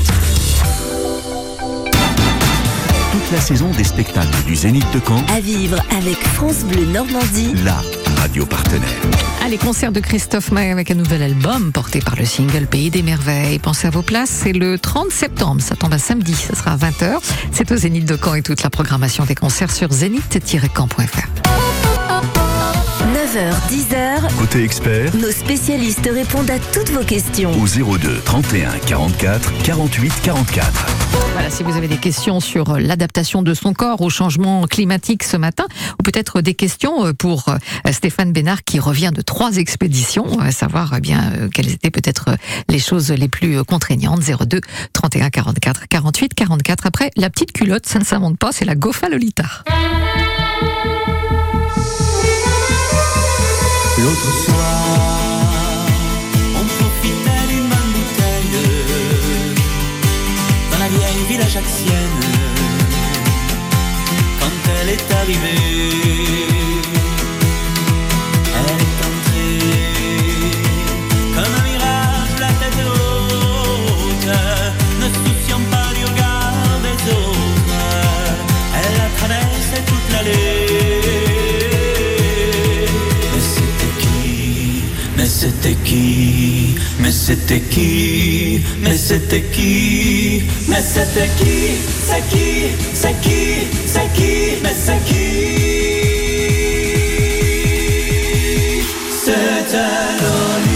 Toute 3.12 3.32
la 3.32 3.40
saison 3.40 3.70
des 3.72 3.84
spectacles 3.84 4.44
du 4.46 4.54
Zénith 4.54 4.86
de 4.94 5.00
Caen, 5.00 5.24
à 5.34 5.40
vivre 5.40 5.78
avec 5.96 6.16
France 6.18 6.64
Bleu 6.64 6.84
Normandie. 6.86 7.52
la 7.64 7.82
radio 8.20 8.46
partenaire. 8.46 9.00
Allez, 9.44 9.58
concert 9.58 9.90
de 9.90 9.98
Christophe 9.98 10.52
Maé 10.52 10.70
avec 10.70 10.92
un 10.92 10.94
nouvel 10.94 11.22
album 11.22 11.72
porté 11.72 12.00
par 12.00 12.14
le 12.14 12.24
single 12.24 12.66
Pays 12.66 12.90
des 12.90 13.02
Merveilles. 13.02 13.58
Pensez 13.58 13.88
à 13.88 13.90
vos 13.90 14.02
places, 14.02 14.30
c'est 14.30 14.52
le 14.52 14.78
30 14.78 15.10
septembre, 15.10 15.60
ça 15.60 15.74
tombe 15.74 15.92
à 15.92 15.98
samedi, 15.98 16.34
ça 16.34 16.54
sera 16.54 16.72
à 16.72 16.76
20h. 16.76 17.18
C'est 17.50 17.72
au 17.72 17.76
Zénith 17.76 18.04
de 18.04 18.16
Caen 18.16 18.34
et 18.34 18.42
toute 18.42 18.62
la 18.62 18.70
programmation 18.70 19.24
des 19.24 19.34
concerts 19.34 19.72
sur 19.72 19.90
zénith-caen.fr. 19.90 22.39
9h, 23.30 23.52
10h, 23.70 24.36
Côté 24.38 24.64
expert, 24.64 25.14
nos 25.14 25.30
spécialistes 25.30 26.08
répondent 26.12 26.50
à 26.50 26.58
toutes 26.58 26.90
vos 26.90 27.04
questions. 27.04 27.52
au 27.52 27.66
02 27.98 28.18
31 28.24 28.70
44 28.88 29.52
48 29.62 30.12
44. 30.24 30.86
Voilà, 31.34 31.48
si 31.48 31.62
vous 31.62 31.76
avez 31.76 31.86
des 31.86 31.98
questions 31.98 32.40
sur 32.40 32.70
euh, 32.70 32.80
l'adaptation 32.80 33.42
de 33.42 33.54
son 33.54 33.72
corps 33.72 34.00
au 34.00 34.10
changement 34.10 34.66
climatique 34.66 35.22
ce 35.22 35.36
matin, 35.36 35.66
ou 36.00 36.02
peut-être 36.02 36.40
des 36.40 36.54
questions 36.54 37.06
euh, 37.06 37.12
pour 37.12 37.50
euh, 37.50 37.92
Stéphane 37.92 38.32
Bénard 38.32 38.64
qui 38.64 38.80
revient 38.80 39.12
de 39.14 39.22
trois 39.22 39.58
expéditions, 39.58 40.26
on 40.28 40.38
va 40.38 40.50
savoir 40.50 40.94
eh 40.96 41.00
bien 41.00 41.48
quelles 41.54 41.70
étaient 41.70 41.92
peut-être 41.92 42.30
les 42.68 42.80
choses 42.80 43.12
les 43.12 43.28
plus 43.28 43.62
contraignantes. 43.62 44.22
02 44.22 44.60
31 44.92 45.30
44 45.30 45.86
48 45.88 46.34
44. 46.34 46.86
Après, 46.86 47.10
la 47.16 47.30
petite 47.30 47.52
culotte, 47.52 47.86
ça 47.86 48.00
ne 48.00 48.04
s'invente 48.04 48.38
pas, 48.38 48.50
c'est 48.50 48.64
la 48.64 48.74
Gofa 48.74 49.08
Lolita. 49.08 49.44
L'autre 54.02 54.32
soir, 54.44 55.86
on 56.54 56.64
profitait 56.64 57.46
d'une 57.48 57.68
bonne 57.68 57.92
bouteille 57.92 58.56
dans 60.72 60.78
la 60.78 60.88
vieille 60.88 61.24
ville 61.28 61.42
ajaxienne. 61.42 61.99
C'était 87.50 87.66
qui? 87.68 88.60
Mais 88.80 88.96
c'était 88.96 89.42
qui? 89.42 90.42
Mais 90.68 90.80
c'était 90.80 91.28
qui? 91.36 91.80
C'est 92.06 92.22
qui? 92.30 92.70
C'est 92.94 93.20
qui? 93.20 93.66
C'est 93.86 94.12
qui? 94.14 94.62
Mais 94.62 94.72
c'est 94.72 95.04
qui? 95.04 95.26
C'était 99.24 99.78
Loli 100.22 100.70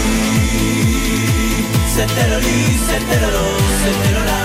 C'était 1.87 2.27
Loli 2.29 2.59
C'était 2.89 3.19
Lolo 3.21 3.47
C'était 3.81 4.11
Lola 4.15 4.41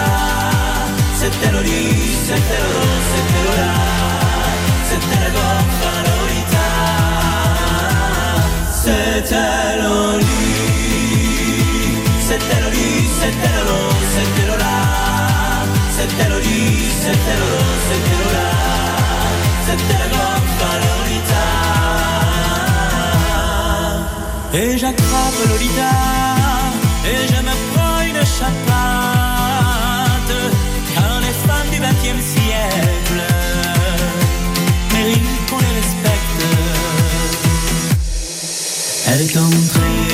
C'était 1.20 1.50
Loli 1.50 1.82
C'était 2.26 2.60
Lolo 2.62 2.87
C'était 3.10 3.42
Lola 3.44 3.89
c'était 17.02 17.37
Lolo, 17.40 17.64
c'était 17.88 18.16
Lola, 18.21 18.49
c'était 19.66 19.99
la 20.02 20.09
Gorfa 20.12 20.73
Lolita. 20.83 21.47
Et 24.52 24.71
j'attrape 24.78 25.38
Lolita, 25.49 25.95
et 27.11 27.21
je 27.33 27.40
me 27.49 27.54
prends 27.71 28.00
une 28.09 28.21
car 30.95 31.14
les 31.26 31.37
femmes 31.47 31.71
du 31.73 31.78
XXe 31.78 32.23
siècle 32.35 33.23
méritent 34.92 35.40
qu'on 35.49 35.59
les 35.59 35.75
respecte. 35.80 36.42
Elle 39.09 39.21
est 39.23 39.37
entrée 39.37 40.11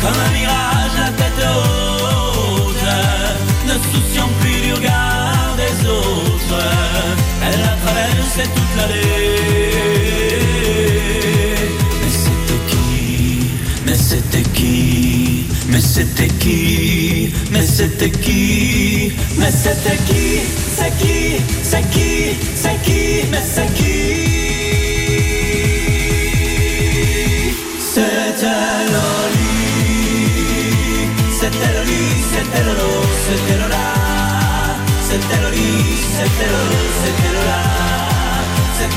comme 0.00 0.18
un 0.26 0.32
mirage, 0.38 0.94
la 0.98 1.10
tête 1.18 1.42
haute, 1.52 2.88
ne 3.68 3.74
souciant 3.90 4.30
plus 4.40 4.60
du 4.62 4.72
regard 4.74 5.09
traversait 8.40 8.50
toute 8.54 8.76
l'allée. 8.76 9.02
Mais 12.00 12.10
c'était 12.10 12.60
qui? 12.68 13.46
Mais 13.86 13.94
c'était 13.94 14.42
qui? 14.50 15.46
Mais 15.68 15.80
c'était 15.80 16.28
qui? 16.28 17.32
Mais 17.50 17.62
c'était 17.62 18.10
qui? 18.10 19.12
Mais 19.38 19.50
c'était 19.50 19.96
qui? 20.06 20.40
C'est 20.76 20.92
qui? 20.98 21.40
C'est 21.62 21.90
qui? 21.90 22.36
C'est 22.54 22.82
qui? 22.82 23.28
Mais 23.30 23.42
c'est 23.44 23.72
qui? 23.74 24.30
C'était 27.92 28.46
Loli 28.94 29.50
C'était 31.32 31.72
Loli 31.74 32.02
C'était 32.32 32.64
Lolo 32.64 32.90
C'était 33.26 33.58
Lola 33.60 33.86
C'était 35.02 35.40
Loli 35.42 35.70
C'était 36.16 36.48
Lolo 36.52 36.80
C'était 37.02 37.32
Lola 37.34 37.89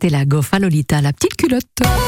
été, 0.00 0.08
la 0.08 0.24
Goffa 0.24 0.58
Lolita, 0.58 1.02
la 1.02 1.12
petite 1.12 1.36
culotte. 1.36 1.99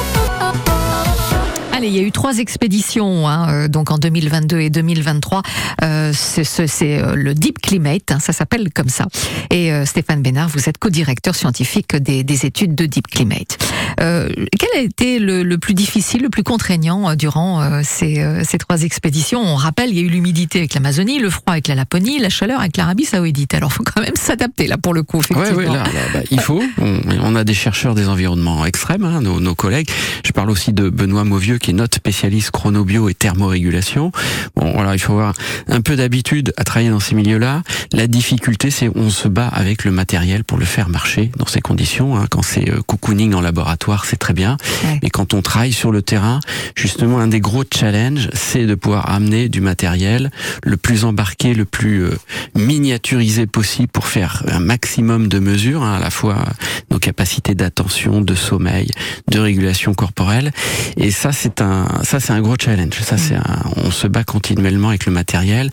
Allez, 1.83 1.91
il 1.91 1.97
y 1.97 1.99
a 1.99 2.07
eu 2.07 2.13
trois 2.13 2.39
expéditions, 2.39 3.27
hein, 3.29 3.49
euh, 3.51 3.67
donc 3.69 3.91
en 3.91 3.99
2022 3.99 4.61
et 4.61 4.71
2023. 4.71 5.43
Euh, 5.83 6.13
c'est 6.15 7.03
euh, 7.03 7.17
le 7.17 7.35
Deep 7.35 7.59
Climate, 7.61 8.13
hein, 8.13 8.19
ça 8.21 8.33
s'appelle 8.33 8.69
comme 8.73 8.89
ça. 8.89 9.07
Et 9.51 9.73
euh, 9.73 9.85
Stéphane 9.85 10.23
Bénard, 10.23 10.49
vous 10.49 10.69
êtes 10.69 10.79
co-directeur 10.79 11.35
scientifique 11.35 11.97
des, 11.97 12.23
des 12.23 12.47
études 12.47 12.77
de 12.77 12.87
Deep 12.87 13.09
Climate. 13.09 13.59
Euh, 14.01 14.29
quel 14.61 14.69
a 14.77 14.81
été 14.81 15.19
le, 15.19 15.43
le 15.43 15.59
plus 15.59 15.75
difficile, 15.75 16.23
le 16.23 16.29
plus 16.29 16.45
contraignant 16.45 17.17
durant 17.17 17.83
ces, 17.83 18.25
ces 18.45 18.59
trois 18.59 18.83
expéditions? 18.85 19.41
On 19.43 19.57
rappelle, 19.57 19.91
il 19.91 19.97
y 19.97 20.01
a 20.01 20.03
eu 20.05 20.09
l'humidité 20.09 20.61
avec 20.61 20.75
l'Amazonie, 20.75 21.19
le 21.19 21.31
froid 21.31 21.55
avec 21.55 21.67
la 21.67 21.75
Laponie, 21.75 22.21
la 22.21 22.29
chaleur 22.31 22.61
avec 22.61 22.77
l'Arabie 22.77 23.07
Saoudite. 23.07 23.55
Alors, 23.55 23.73
faut 23.73 23.83
quand 23.83 24.03
même 24.03 24.15
s'adapter 24.15 24.69
là 24.69 24.77
pour 24.79 24.95
le 24.95 25.03
coup, 25.03 25.17
Ouais, 25.19 25.25
effectivement. 25.31 25.57
ouais, 25.57 25.67
là, 25.67 25.83
là, 25.83 26.01
bah, 26.15 26.21
il 26.31 26.39
faut. 26.39 26.63
On, 26.81 27.01
on 27.23 27.35
a 27.35 27.43
des 27.43 27.55
chercheurs 27.55 27.97
des 27.97 28.07
environnements 28.09 28.65
extrêmes, 28.67 29.05
hein, 29.05 29.21
nos, 29.21 29.41
nos 29.41 29.57
collègues. 29.57 29.89
Je 30.25 30.31
parle 30.31 30.49
aussi 30.51 30.73
de 30.73 30.89
Benoît 30.89 31.25
Mauvieux, 31.25 31.59
qui 31.59 31.71
est 31.71 31.72
notre 31.73 31.97
spécialiste 31.97 32.51
chronobio 32.51 33.09
et 33.09 33.15
thermorégulation. 33.15 34.13
Bon, 34.57 34.73
voilà, 34.73 34.95
il 34.95 34.99
faut 34.99 35.13
avoir 35.13 35.35
un 35.69 35.81
peu 35.81 35.97
d'habitude 35.97 36.53
à 36.57 36.65
travailler 36.65 36.91
dans 36.91 37.01
ces 37.01 37.15
milieux-là. 37.15 37.63
La 37.93 38.07
difficulté, 38.07 38.71
c'est 38.71 38.91
on 38.95 39.11
se 39.11 39.29
bat 39.29 39.49
avec 39.49 39.85
le 39.85 39.91
matériel 39.91 40.45
pour 40.45 40.59
le 40.59 40.65
faire 40.65 40.89
marcher 40.89 41.31
dans 41.39 41.47
ces 41.47 41.61
conditions. 41.61 42.17
hein. 42.17 42.27
Quand 42.31 42.43
c'est 42.43 42.71
euh, 42.71 42.81
cocooning 42.87 43.35
en 43.35 43.41
laboratoire, 43.41 44.05
c'est 44.05 44.17
très 44.17 44.35
bien. 44.35 44.57
Ouais. 44.85 44.99
Mais 45.03 45.11
quand 45.11 45.35
on 45.35 45.43
travaille 45.43 45.73
sur 45.73 45.93
le 45.93 46.03
terrain, 46.03 46.41
justement, 46.75 47.19
un 47.19 47.29
des 47.29 47.41
gros 47.41 47.65
challenges, 47.73 48.29
c'est 48.33 48.67
de 48.67 48.75
pouvoir 48.75 49.11
amener 49.11 49.49
du 49.49 49.61
matériel 49.61 50.31
le 50.65 50.77
plus 50.77 51.05
embarqué, 51.05 51.55
le 51.55 51.65
plus 51.65 52.05
euh, 52.05 52.17
miniaturisé 52.55 53.47
possible 53.47 53.89
pour 53.89 54.07
faire 54.07 54.43
un 54.49 54.61
maximum 54.61 55.29
de 55.29 55.39
mesures, 55.39 55.83
hein, 55.83 55.97
à 55.97 56.01
la 56.01 56.11
fois 56.11 56.45
nos 56.91 56.99
capacités 56.99 57.55
d'attention, 57.55 58.21
de 58.21 58.35
sommeil, 58.35 58.91
de 59.31 59.39
régulation 59.39 59.95
corporelle. 59.95 60.53
Et 60.97 61.11
ça, 61.11 61.33
c'est 61.33 61.61
un, 61.63 61.87
ça, 62.05 62.21
c'est 62.21 62.33
un 62.33 62.41
gros 62.41 62.57
challenge. 62.61 62.95
Ça, 63.03 63.17
c'est 63.17 63.35
un, 63.37 63.63
on 63.77 63.91
se 63.91 64.07
bat 64.07 64.25
continuellement 64.25 64.89
avec 64.89 65.07
le 65.07 65.13
matériel. 65.13 65.71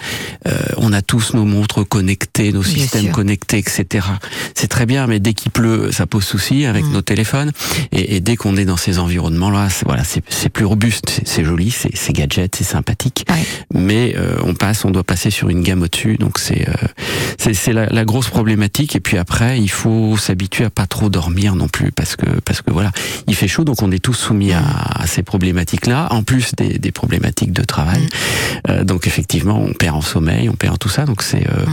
Euh, 0.47 0.51
on 0.77 0.93
a 0.93 1.01
tous 1.01 1.33
nos 1.33 1.45
montres 1.45 1.87
connectées, 1.87 2.51
nos 2.51 2.61
Bien 2.61 2.71
systèmes 2.73 3.05
sûr. 3.05 3.11
connectés, 3.13 3.57
etc. 3.57 4.07
C'est 4.55 4.67
très 4.67 4.85
bien, 4.85 5.07
mais 5.07 5.19
dès 5.19 5.33
qu'il 5.33 5.51
pleut, 5.51 5.91
ça 5.91 6.05
pose 6.07 6.23
souci 6.23 6.65
avec 6.65 6.85
Mm. 6.85 6.91
nos 6.93 7.01
téléphones. 7.01 7.51
Et, 7.91 8.15
et 8.15 8.19
dès 8.21 8.35
qu'on 8.35 8.55
est 8.57 8.65
dans 8.65 8.77
ces 8.77 8.99
environnements-là, 8.99 9.69
c'est, 9.69 9.85
voilà, 9.85 10.03
c'est, 10.03 10.49
plus 10.49 10.65
robuste, 10.65 11.21
c'est, 11.25 11.43
joli, 11.43 11.71
c'est, 11.71 12.13
gadget, 12.13 12.55
c'est 12.55 12.63
sympathique. 12.63 13.25
Ouais. 13.29 13.43
Mais 13.73 14.15
euh, 14.17 14.37
on 14.43 14.53
passe, 14.53 14.85
on 14.85 14.91
doit 14.91 15.03
passer 15.03 15.29
sur 15.29 15.49
une 15.49 15.61
gamme 15.63 15.81
au-dessus. 15.81 16.17
Donc 16.17 16.39
c'est, 16.39 16.67
euh, 16.69 16.73
c'est, 17.37 17.73
la, 17.73 17.87
la 17.87 18.05
grosse 18.05 18.29
problématique. 18.29 18.95
Et 18.95 18.99
puis 18.99 19.17
après, 19.17 19.59
il 19.59 19.69
faut 19.69 20.17
s'habituer 20.17 20.65
à 20.65 20.69
pas 20.69 20.87
trop 20.87 21.09
dormir 21.09 21.55
non 21.55 21.67
plus, 21.67 21.91
parce 21.91 22.15
que 22.15 22.25
parce 22.45 22.61
que 22.61 22.71
voilà, 22.71 22.91
il 23.27 23.35
fait 23.35 23.47
chaud, 23.47 23.63
donc 23.63 23.81
on 23.81 23.91
est 23.91 23.99
tous 24.03 24.13
soumis 24.13 24.53
à, 24.53 24.63
à 24.95 25.07
ces 25.07 25.23
problématiques-là, 25.79 26.07
en 26.11 26.23
plus 26.23 26.53
des, 26.55 26.79
des 26.79 26.91
problématiques 26.91 27.53
de 27.53 27.63
travail. 27.63 28.07
Euh, 28.69 28.83
donc 28.83 29.07
effectivement, 29.07 29.59
on 29.59 29.73
perd 29.73 29.95
en 29.95 30.01
sommeil, 30.01 30.49
on 30.49 30.53
perd 30.53 30.73
en 30.73 30.77
tout 30.77 30.89
ça. 30.89 31.05
Donc 31.05 31.21
c'est, 31.23 31.47
euh, 31.47 31.65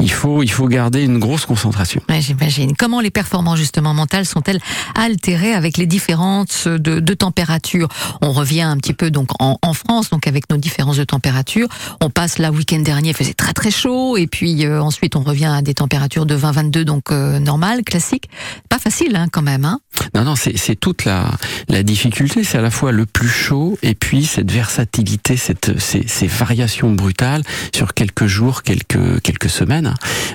il 0.00 0.10
faut 0.10 0.42
il 0.42 0.50
faut 0.50 0.68
garder 0.68 1.02
une 1.02 1.18
grosse 1.18 1.46
concentration. 1.46 2.02
Ouais, 2.08 2.20
J'imagine. 2.20 2.74
Comment 2.76 3.00
les 3.00 3.10
performances 3.10 3.58
justement 3.58 3.94
mentales 3.94 4.26
sont-elles 4.26 4.60
altérées 4.94 5.52
avec 5.52 5.76
les 5.76 5.86
différences 5.86 6.66
de, 6.66 7.00
de 7.00 7.14
température 7.14 7.88
On 8.20 8.32
revient 8.32 8.62
un 8.62 8.76
petit 8.76 8.94
peu 8.94 9.10
donc 9.10 9.30
en, 9.40 9.58
en 9.62 9.72
France, 9.72 10.10
donc 10.10 10.26
avec 10.26 10.50
nos 10.50 10.56
différences 10.56 10.96
de 10.96 11.04
température. 11.04 11.68
On 12.00 12.10
passe 12.10 12.38
là 12.38 12.50
week-end 12.50 12.80
dernier, 12.80 13.10
il 13.10 13.16
faisait 13.16 13.34
très 13.34 13.52
très 13.52 13.70
chaud, 13.70 14.16
et 14.16 14.26
puis 14.26 14.66
euh, 14.66 14.80
ensuite 14.82 15.16
on 15.16 15.22
revient 15.22 15.46
à 15.46 15.62
des 15.62 15.74
températures 15.74 16.26
de 16.26 16.36
20-22, 16.36 16.82
donc 16.82 17.10
euh, 17.10 17.38
normales, 17.38 17.82
classiques. 17.82 18.28
Pas 18.68 18.78
facile 18.78 19.16
hein, 19.16 19.26
quand 19.30 19.42
même. 19.42 19.64
Hein? 19.64 19.80
Non, 20.14 20.24
non, 20.24 20.36
c'est 20.36 20.56
c'est 20.56 20.76
toute 20.76 21.04
la, 21.04 21.30
la 21.68 21.82
difficulté. 21.82 22.44
C'est 22.44 22.58
à 22.58 22.62
la 22.62 22.70
fois 22.70 22.92
le 22.92 23.06
plus 23.06 23.28
chaud 23.46 23.78
et 23.82 23.94
puis 23.94 24.24
cette 24.24 24.50
versatilité, 24.50 25.36
cette, 25.36 25.78
ces, 25.78 26.04
ces 26.06 26.26
variations 26.26 26.90
brutales 26.92 27.42
sur 27.74 27.94
quelques 27.94 28.26
jours, 28.26 28.62
quelques, 28.62 29.20
quelques 29.22 29.48
semaines. 29.50 29.94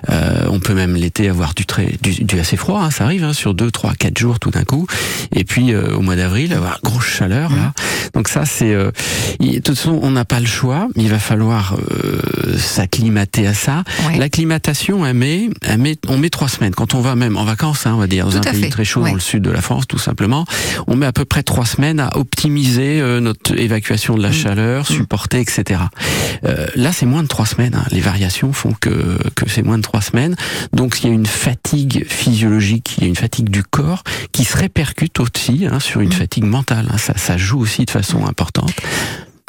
Euh, 0.09 0.45
on 0.49 0.59
peut 0.59 0.73
même 0.73 0.95
l'été 0.95 1.27
avoir 1.29 1.53
du, 1.53 1.65
très, 1.65 1.97
du, 2.01 2.23
du 2.23 2.39
assez 2.39 2.57
froid, 2.57 2.81
hein, 2.81 2.91
ça 2.91 3.03
arrive, 3.03 3.23
hein, 3.23 3.33
sur 3.33 3.53
deux, 3.53 3.69
trois, 3.71 3.93
quatre 3.95 4.17
jours 4.17 4.39
tout 4.39 4.51
d'un 4.51 4.63
coup. 4.63 4.87
Et 5.35 5.43
puis 5.43 5.73
euh, 5.73 5.95
au 5.95 6.01
mois 6.01 6.15
d'avril, 6.15 6.53
avoir 6.53 6.79
grosse 6.83 7.05
chaleur. 7.05 7.51
Là. 7.51 7.73
Donc 8.13 8.27
ça, 8.27 8.45
c'est... 8.45 8.73
Euh, 8.73 8.91
de 9.39 9.55
toute 9.59 9.75
façon, 9.75 9.99
on 10.01 10.11
n'a 10.11 10.25
pas 10.25 10.39
le 10.39 10.45
choix. 10.45 10.87
Il 10.95 11.09
va 11.09 11.19
falloir 11.19 11.75
s'acclimater 12.57 13.47
à 13.47 13.53
ça. 13.53 13.83
Ouais. 14.07 14.17
L'acclimatation, 14.17 15.05
elle 15.05 15.15
met, 15.15 15.49
elle 15.61 15.79
met, 15.79 15.97
on 16.07 16.17
met 16.17 16.29
trois 16.29 16.47
semaines. 16.49 16.73
Quand 16.73 16.93
on 16.93 17.01
va 17.01 17.15
même 17.15 17.37
en 17.37 17.43
vacances, 17.45 17.85
hein, 17.85 17.93
on 17.95 17.99
va 17.99 18.07
dire, 18.07 18.25
dans 18.27 18.39
Tout 18.39 18.49
un 18.49 18.51
pays 18.51 18.63
fait. 18.63 18.69
très 18.69 18.85
chaud 18.85 19.01
Ouais. 19.01 19.09
dans 19.09 19.15
le 19.15 19.21
sud 19.21 19.41
de 19.41 19.49
la 19.49 19.61
France, 19.61 19.87
tout 19.87 19.97
simplement, 19.97 20.45
on 20.87 20.95
met 20.95 21.05
à 21.07 21.11
peu 21.11 21.25
près 21.25 21.41
trois 21.43 21.65
semaines 21.65 21.99
à 21.99 22.17
optimiser 22.17 22.90
euh, 22.99 23.19
notre 23.21 23.57
évacuation 23.57 24.15
de 24.17 24.21
la 24.23 24.31
chaleur, 24.31 24.87
supporter, 24.87 25.39
etc. 25.39 25.79
Euh, 26.43 26.65
là, 26.75 26.91
c'est 26.91 27.05
moins 27.05 27.23
de 27.23 27.27
trois 27.27 27.45
semaines. 27.45 27.75
hein. 27.75 27.85
Les 27.91 28.01
variations 28.01 28.51
font 28.51 28.73
que, 28.79 29.17
que 29.35 29.47
c'est 29.49 29.61
moins 29.61 29.77
de 29.77 29.83
trois 29.83 30.01
semaines. 30.01 30.35
Donc, 30.73 31.01
il 31.03 31.07
y 31.07 31.09
a 31.11 31.13
une 31.13 31.25
fatigue 31.25 32.05
physiologique, 32.07 32.95
il 32.97 33.03
y 33.03 33.05
a 33.05 33.09
une 33.09 33.15
fatigue 33.15 33.49
du 33.49 33.63
corps 33.63 34.03
qui 34.31 34.43
se 34.43 34.57
répercute 34.57 35.19
aussi 35.19 35.67
hein, 35.71 35.79
sur 35.79 36.01
une 36.01 36.11
fatigue 36.11 36.43
mentale. 36.45 36.87
hein. 36.91 36.97
Ça, 36.97 37.13
ça 37.15 37.37
joue 37.37 37.59
aussi 37.59 37.85
de 37.85 37.91
façon 37.91 38.25
importante. 38.25 38.73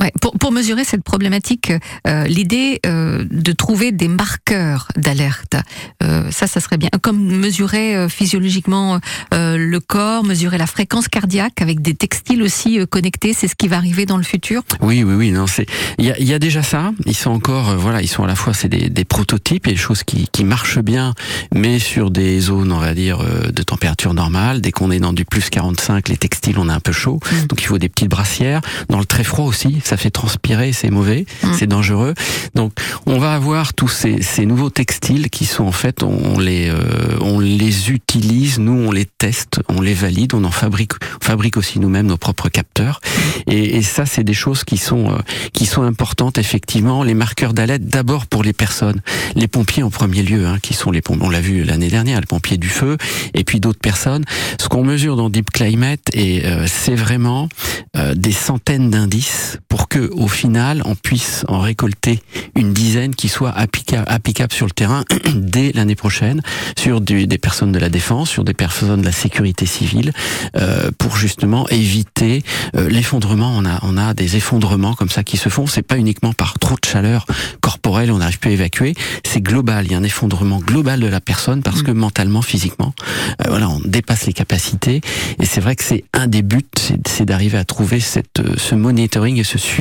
Ouais, 0.03 0.11
pour, 0.21 0.33
pour 0.33 0.51
mesurer 0.51 0.83
cette 0.83 1.05
problématique, 1.05 1.73
euh, 2.09 2.25
l'idée 2.25 2.81
euh, 2.87 3.25
de 3.31 3.53
trouver 3.53 3.93
des 3.93 4.09
marqueurs 4.09 4.89
d'alerte, 4.97 5.55
euh, 6.03 6.29
ça, 6.33 6.49
ça 6.49 6.59
serait 6.59 6.77
bien. 6.77 6.89
Comme 7.01 7.25
mesurer 7.39 8.09
physiologiquement 8.09 8.99
le 9.33 9.79
corps, 9.79 10.25
mesurer 10.25 10.59
la 10.59 10.67
fréquence 10.67 11.07
cardiaque 11.07 11.63
avec 11.63 11.83
des 11.83 11.95
textiles 11.95 12.43
aussi 12.43 12.81
connectés, 12.89 13.33
c'est 13.33 13.47
ce 13.47 13.55
qui 13.55 13.69
va 13.69 13.77
arriver 13.77 14.05
dans 14.07 14.17
le 14.17 14.23
futur. 14.25 14.63
Oui, 14.81 15.05
oui, 15.05 15.15
oui. 15.15 15.31
Non, 15.31 15.47
c'est 15.47 15.67
il 15.99 16.07
y 16.07 16.11
a, 16.11 16.19
y 16.19 16.35
a 16.35 16.39
déjà 16.39 16.63
ça. 16.63 16.93
Ils 17.07 17.17
sont 17.17 17.31
encore, 17.31 17.77
voilà, 17.77 18.03
ils 18.03 18.09
sont 18.09 18.25
à 18.25 18.27
la 18.27 18.35
fois 18.35 18.55
c'est 18.55 18.69
des, 18.69 18.89
des 18.89 19.05
prototypes, 19.05 19.69
a 19.69 19.71
des 19.71 19.77
choses 19.77 20.03
qui, 20.03 20.27
qui 20.33 20.45
marchent 20.45 20.81
bien, 20.81 21.15
mais 21.55 21.79
sur 21.79 22.11
des 22.11 22.41
zones, 22.41 22.73
on 22.73 22.79
va 22.79 22.95
dire, 22.95 23.25
de 23.53 23.63
température 23.63 24.15
normale. 24.15 24.61
Dès 24.61 24.73
qu'on 24.73 24.91
est 24.91 25.01
dans 25.01 25.13
du 25.13 25.25
plus 25.25 25.49
45, 25.49 26.09
les 26.09 26.17
textiles, 26.17 26.59
on 26.59 26.69
est 26.69 26.73
un 26.73 26.81
peu 26.81 26.93
chaud, 26.93 27.21
donc 27.49 27.63
il 27.63 27.67
faut 27.67 27.79
des 27.79 27.89
petites 27.89 28.11
brassières. 28.11 28.63
Dans 28.89 28.99
le 28.99 29.05
très 29.05 29.25
froid 29.25 29.45
aussi, 29.45 29.81
ça 29.92 29.92
fait 29.97 30.11
transpirer, 30.11 30.73
c'est 30.73 30.91
mauvais, 30.91 31.27
Mm. 31.43 31.49
c'est 31.59 31.67
dangereux. 31.67 32.15
Donc 32.55 32.73
on 33.07 33.19
va 33.19 33.35
avoir 33.35 33.75
tous 33.75 33.89
ces, 33.89 34.23
ces 34.23 34.47
nouveaux 34.47 34.71
textiles 34.71 35.31
qui 35.31 35.47
sont 35.47 35.65
en 35.65 35.73
fait, 35.73 36.03
on 36.03 36.39
les, 36.39 36.69
euh, 36.69 37.17
on 37.21 37.41
les 37.41 37.91
utilise, 37.91 38.59
nous 38.59 38.73
on 38.73 38.91
les 38.93 39.07
teste, 39.07 39.61
on 39.69 39.81
les 39.81 39.95
valide, 39.95 40.35
on 40.35 40.45
en 40.45 40.51
fabrique, 40.51 40.93
on 41.21 41.25
fabrique 41.25 41.57
aussi 41.57 41.79
nous-mêmes 41.79 42.07
nos 42.07 42.17
propres 42.17 42.49
capteurs. 42.49 43.01
Et, 43.47 43.77
et 43.77 43.83
ça, 43.83 44.07
c'est 44.07 44.25
des 44.25 44.35
choses 44.35 44.65
qui 44.65 44.79
sont, 44.79 45.11
euh, 45.11 45.19
qui 45.53 45.67
sont 45.67 45.83
importantes 45.83 46.39
effectivement. 46.39 47.03
Les 47.03 47.15
marqueurs 47.15 47.53
d'alerte 47.53 47.83
d'abord 47.83 48.27
pour 48.27 48.43
les 48.43 48.53
personnes, 48.53 49.01
les 49.35 49.49
pompiers 49.49 49.83
en 49.83 49.91
premier 49.91 50.23
lieu, 50.23 50.47
hein, 50.47 50.59
qui 50.63 50.75
sont 50.75 50.91
les 50.91 51.01
pompiers, 51.03 51.25
on 51.27 51.31
l'a 51.31 51.41
vu 51.41 51.65
l'année 51.65 51.89
dernière, 51.89 52.21
les 52.21 52.27
pompiers 52.27 52.59
du 52.59 52.69
feu, 52.69 52.97
et 53.35 53.45
puis 53.45 53.61
d'autres 53.61 53.81
personnes. 53.81 54.25
Ce 54.61 54.69
qu'on 54.69 54.85
mesure 54.85 55.17
dans 55.17 55.31
Deep 55.31 55.51
Climate, 55.51 56.01
et 56.13 56.45
euh, 56.45 56.67
c'est 56.67 56.95
vraiment 56.95 57.49
euh, 57.97 58.15
des 58.15 58.33
centaines 58.33 58.91
d'indices 58.91 59.59
pour 59.69 59.82
que, 59.89 60.11
au 60.13 60.29
final, 60.29 60.83
on 60.85 60.95
puisse 60.95 61.45
en 61.49 61.61
récolter 61.61 62.21
une 62.57 62.73
dizaine 62.73 63.15
qui 63.15 63.29
soient 63.29 63.51
applica- 63.51 64.05
applicables 64.07 64.53
sur 64.53 64.67
le 64.67 64.73
terrain 64.73 65.05
dès 65.35 65.73
l'année 65.73 65.95
prochaine, 65.95 66.41
sur 66.79 67.01
du- 67.01 67.27
des 67.27 67.39
personnes 67.39 67.73
de 67.73 67.79
la 67.79 67.89
défense, 67.89 68.31
sur 68.31 68.45
des 68.45 68.55
personnes 68.55 69.01
de 69.01 69.07
la 69.07 69.13
sécurité 69.13 69.67
civile, 69.67 70.13
euh, 70.57 70.91
pour 70.99 71.17
justement 71.17 71.69
éviter 71.69 72.43
euh, 72.77 72.89
l'effondrement. 72.89 73.53
On 73.57 73.65
a, 73.65 73.79
on 73.83 73.97
a 73.99 74.15
des 74.15 74.37
effondrements 74.37 74.95
comme 74.95 75.11
ça 75.11 75.25
qui 75.25 75.37
se 75.37 75.49
font. 75.49 75.67
C'est 75.67 75.83
pas 75.83 75.97
uniquement 75.99 76.33
par 76.33 76.59
trop 76.59 76.75
de 76.75 76.87
chaleur 76.89 77.27
corporelle, 77.61 78.11
on 78.13 78.19
n'arrive 78.19 78.39
plus 78.39 78.51
à 78.51 78.53
évacuer. 78.55 78.95
C'est 79.25 79.41
global. 79.41 79.87
Il 79.87 79.93
y 79.93 79.95
a 79.95 79.99
un 79.99 80.03
effondrement 80.05 80.59
global 80.59 81.01
de 81.01 81.07
la 81.07 81.21
personne 81.21 81.63
parce 81.63 81.83
que 81.83 81.91
mentalement, 81.91 82.43
physiquement, 82.43 82.95
euh, 83.43 83.49
voilà, 83.49 83.69
on 83.69 83.81
dépasse 83.85 84.27
les 84.27 84.33
capacités. 84.33 85.01
Et 85.41 85.47
c'est 85.47 85.61
vrai 85.61 85.77
que 85.77 85.85
c'est 85.85 86.05
un 86.13 86.27
des 86.27 86.43
buts, 86.43 86.61
c'est 86.79 86.99
c'est 87.09 87.25
d'arriver 87.25 87.59
à 87.59 87.65
trouver 87.65 88.01
cette, 88.01 88.41
euh, 88.41 88.55
ce 88.57 88.75
monitoring 88.75 89.39
et 89.39 89.45
ce 89.45 89.59
suivi 89.59 89.72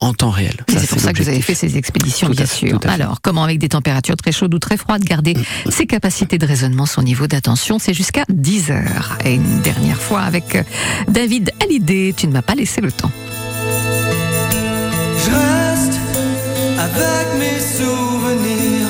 en 0.00 0.14
temps 0.14 0.30
réel. 0.30 0.54
C'est 0.68 0.88
pour 0.88 1.00
ça 1.00 1.12
que 1.12 1.22
vous 1.22 1.28
avez 1.28 1.42
fait 1.42 1.54
ces 1.54 1.76
expéditions, 1.76 2.28
Tout 2.28 2.34
bien 2.34 2.46
fait, 2.46 2.68
sûr. 2.68 2.80
Alors, 2.84 3.20
comment 3.20 3.44
avec 3.44 3.58
des 3.58 3.68
températures 3.68 4.16
très 4.16 4.32
chaudes 4.32 4.54
ou 4.54 4.58
très 4.58 4.76
froides 4.76 5.04
garder 5.04 5.34
ses 5.68 5.86
capacités 5.86 6.38
de 6.38 6.46
raisonnement, 6.46 6.86
son 6.86 7.02
niveau 7.02 7.26
d'attention 7.26 7.78
C'est 7.78 7.94
jusqu'à 7.94 8.24
10 8.28 8.70
heures. 8.70 9.18
Et 9.24 9.34
une 9.34 9.60
dernière 9.60 10.00
fois 10.00 10.20
avec 10.20 10.56
euh, 10.56 10.62
David 11.08 11.52
Hallyday, 11.62 12.14
tu 12.16 12.26
ne 12.26 12.32
m'as 12.32 12.42
pas 12.42 12.54
laissé 12.54 12.80
le 12.80 12.92
temps. 12.92 13.10
Je 15.24 15.30
reste 15.30 16.00
avec 16.78 17.38
mes 17.38 17.60
souvenirs, 17.60 18.88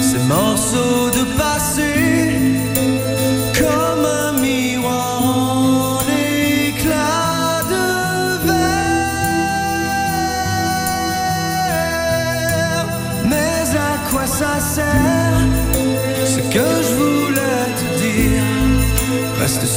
ces 0.00 0.18
morceaux 0.28 1.10
de 1.10 1.24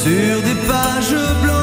sur 0.06 0.42
des 0.44 0.54
pages 0.68 1.16
blanches 1.42 1.55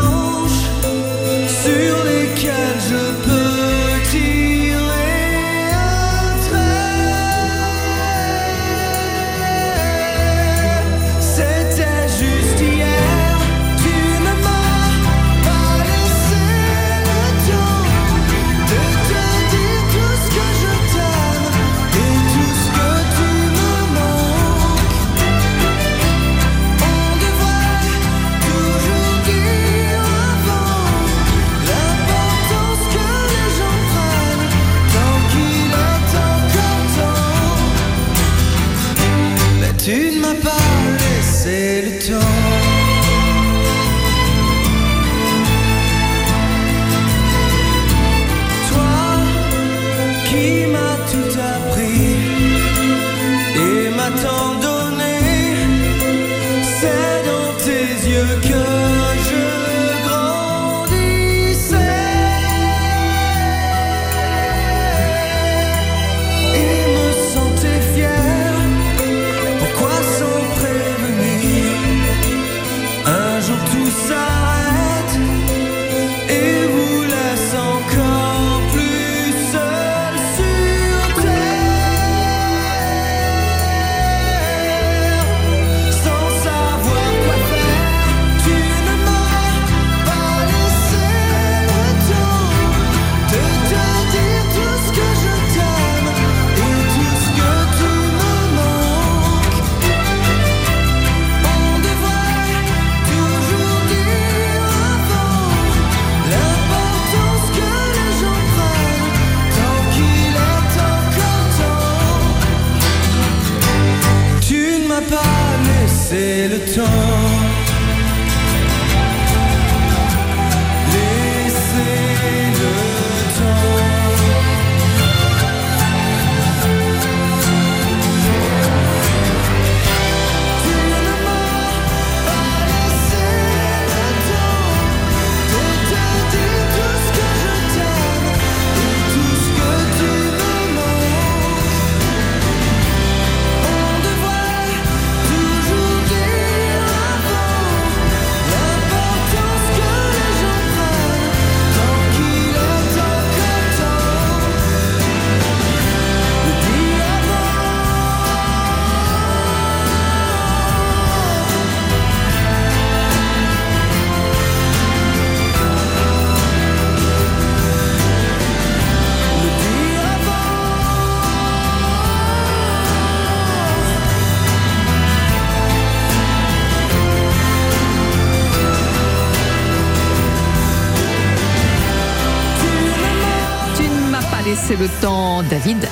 David 185.52 185.91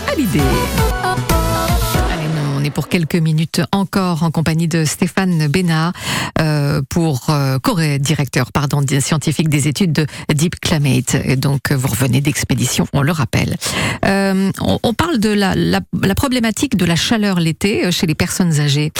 encore 3.91 4.23
en 4.23 4.31
compagnie 4.31 4.69
de 4.69 4.85
Stéphane 4.85 5.49
Bénard, 5.49 5.93
euh, 6.41 6.81
pour 6.89 7.29
euh, 7.29 7.59
co-directeur 7.59 8.53
pardon 8.53 8.83
scientifique 9.01 9.49
des 9.49 9.67
études 9.67 9.91
de 9.93 10.07
Deep 10.33 10.61
Climate. 10.61 11.17
Et 11.25 11.35
donc 11.35 11.73
vous 11.73 11.89
revenez 11.89 12.21
d'expédition, 12.21 12.87
on 12.93 13.03
le 13.03 13.11
rappelle. 13.11 13.57
Euh, 14.05 14.53
on, 14.61 14.79
on 14.85 14.95
parle 14.95 15.19
de 15.19 15.31
la, 15.31 15.57
la, 15.57 15.81
la 16.05 16.15
problématique 16.15 16.77
de 16.77 16.85
la 16.85 16.95
chaleur 16.95 17.41
l'été 17.41 17.85
euh, 17.85 17.91
chez 17.91 18.07
les 18.07 18.15
personnes 18.15 18.61
âgées. 18.61 18.93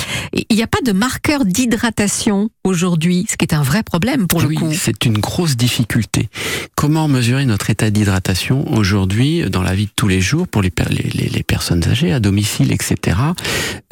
Il 0.51 0.57
n'y 0.57 0.63
a 0.65 0.67
pas 0.67 0.81
de 0.85 0.91
marqueur 0.91 1.45
d'hydratation 1.45 2.51
aujourd'hui, 2.65 3.27
ce 3.31 3.37
qui 3.37 3.45
est 3.45 3.55
un 3.55 3.63
vrai 3.63 3.85
problème 3.85 4.27
pour 4.27 4.41
le 4.41 4.49
oui, 4.49 4.57
coup. 4.57 4.73
c'est 4.73 5.05
une 5.07 5.19
grosse 5.19 5.57
difficulté. 5.57 6.29
Comment 6.75 7.07
mesurer 7.07 7.45
notre 7.45 7.71
état 7.71 7.91
d'hydratation 7.91 8.69
aujourd'hui 8.75 9.49
dans 9.51 9.63
la 9.63 9.75
vie 9.77 9.87
de 9.87 9.93
tous 9.95 10.09
les 10.09 10.21
jours 10.21 10.49
pour 10.49 10.63
les, 10.63 10.71
per- 10.71 10.85
les, 10.91 11.09
les- 11.15 11.29
les 11.29 11.43
personnes 11.45 11.87
âgées 11.89 12.13
à 12.13 12.19
domicile, 12.19 12.73
etc. 12.73 13.17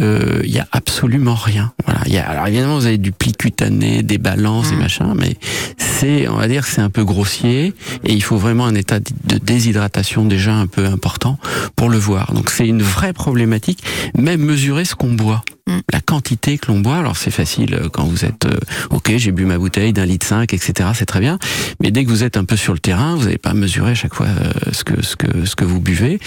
Euh, 0.00 0.40
Il 0.44 0.50
y 0.50 0.58
a 0.58 0.66
absolument 0.72 0.87
rien. 0.92 1.72
Voilà. 1.84 2.00
Il 2.06 2.12
y 2.12 2.18
a, 2.18 2.28
alors 2.28 2.46
évidemment, 2.46 2.78
vous 2.78 2.86
avez 2.86 2.98
du 2.98 3.12
pli 3.12 3.32
cutané, 3.32 4.02
des 4.02 4.18
balances, 4.18 4.70
Mm. 4.70 4.74
et 4.74 4.76
machin, 4.76 5.14
mais 5.16 5.36
c'est, 5.76 6.28
on 6.28 6.36
va 6.36 6.48
dire, 6.48 6.64
c'est 6.66 6.80
un 6.80 6.90
peu 6.90 7.04
grossier 7.04 7.74
et 8.04 8.12
il 8.12 8.22
faut 8.22 8.36
vraiment 8.36 8.66
un 8.66 8.74
état 8.74 9.00
de 9.00 9.38
déshydratation 9.38 10.24
déjà 10.24 10.54
un 10.54 10.66
peu 10.66 10.86
important 10.86 11.38
pour 11.76 11.88
le 11.90 11.98
voir. 11.98 12.32
Donc 12.32 12.50
c'est 12.50 12.66
une 12.66 12.82
vraie 12.82 13.12
problématique. 13.12 13.82
Même 14.16 14.40
mesurer 14.40 14.84
ce 14.84 14.94
qu'on 14.94 15.12
boit. 15.12 15.42
Mm. 15.66 15.78
La 15.92 16.00
quantité 16.00 16.58
que 16.58 16.70
l'on 16.72 16.80
boit, 16.80 16.96
alors 16.96 17.16
c'est 17.16 17.30
facile 17.30 17.74
euh, 17.74 17.88
quand 17.90 18.04
vous 18.04 18.24
êtes, 18.24 18.46
euh, 18.46 18.56
ok, 18.90 19.12
j'ai 19.16 19.32
bu 19.32 19.44
ma 19.44 19.58
bouteille 19.58 19.92
d'un 19.92 20.06
litre 20.06 20.26
5, 20.26 20.52
etc., 20.54 20.90
c'est 20.94 21.06
très 21.06 21.20
bien. 21.20 21.38
Mais 21.82 21.90
dès 21.90 22.04
que 22.04 22.10
vous 22.10 22.24
êtes 22.24 22.36
un 22.36 22.44
peu 22.44 22.56
sur 22.56 22.72
le 22.72 22.78
terrain, 22.78 23.14
vous 23.16 23.24
n'allez 23.24 23.38
pas 23.38 23.54
mesurer 23.54 23.90
à 23.92 23.94
chaque 23.94 24.14
fois 24.14 24.26
euh, 24.26 24.50
ce 24.72 24.84
que 24.84 25.02
ce 25.02 25.16
que 25.16 25.44
ce 25.44 25.54
que 25.56 25.64
vous 25.64 25.80
buvez. 25.80 26.18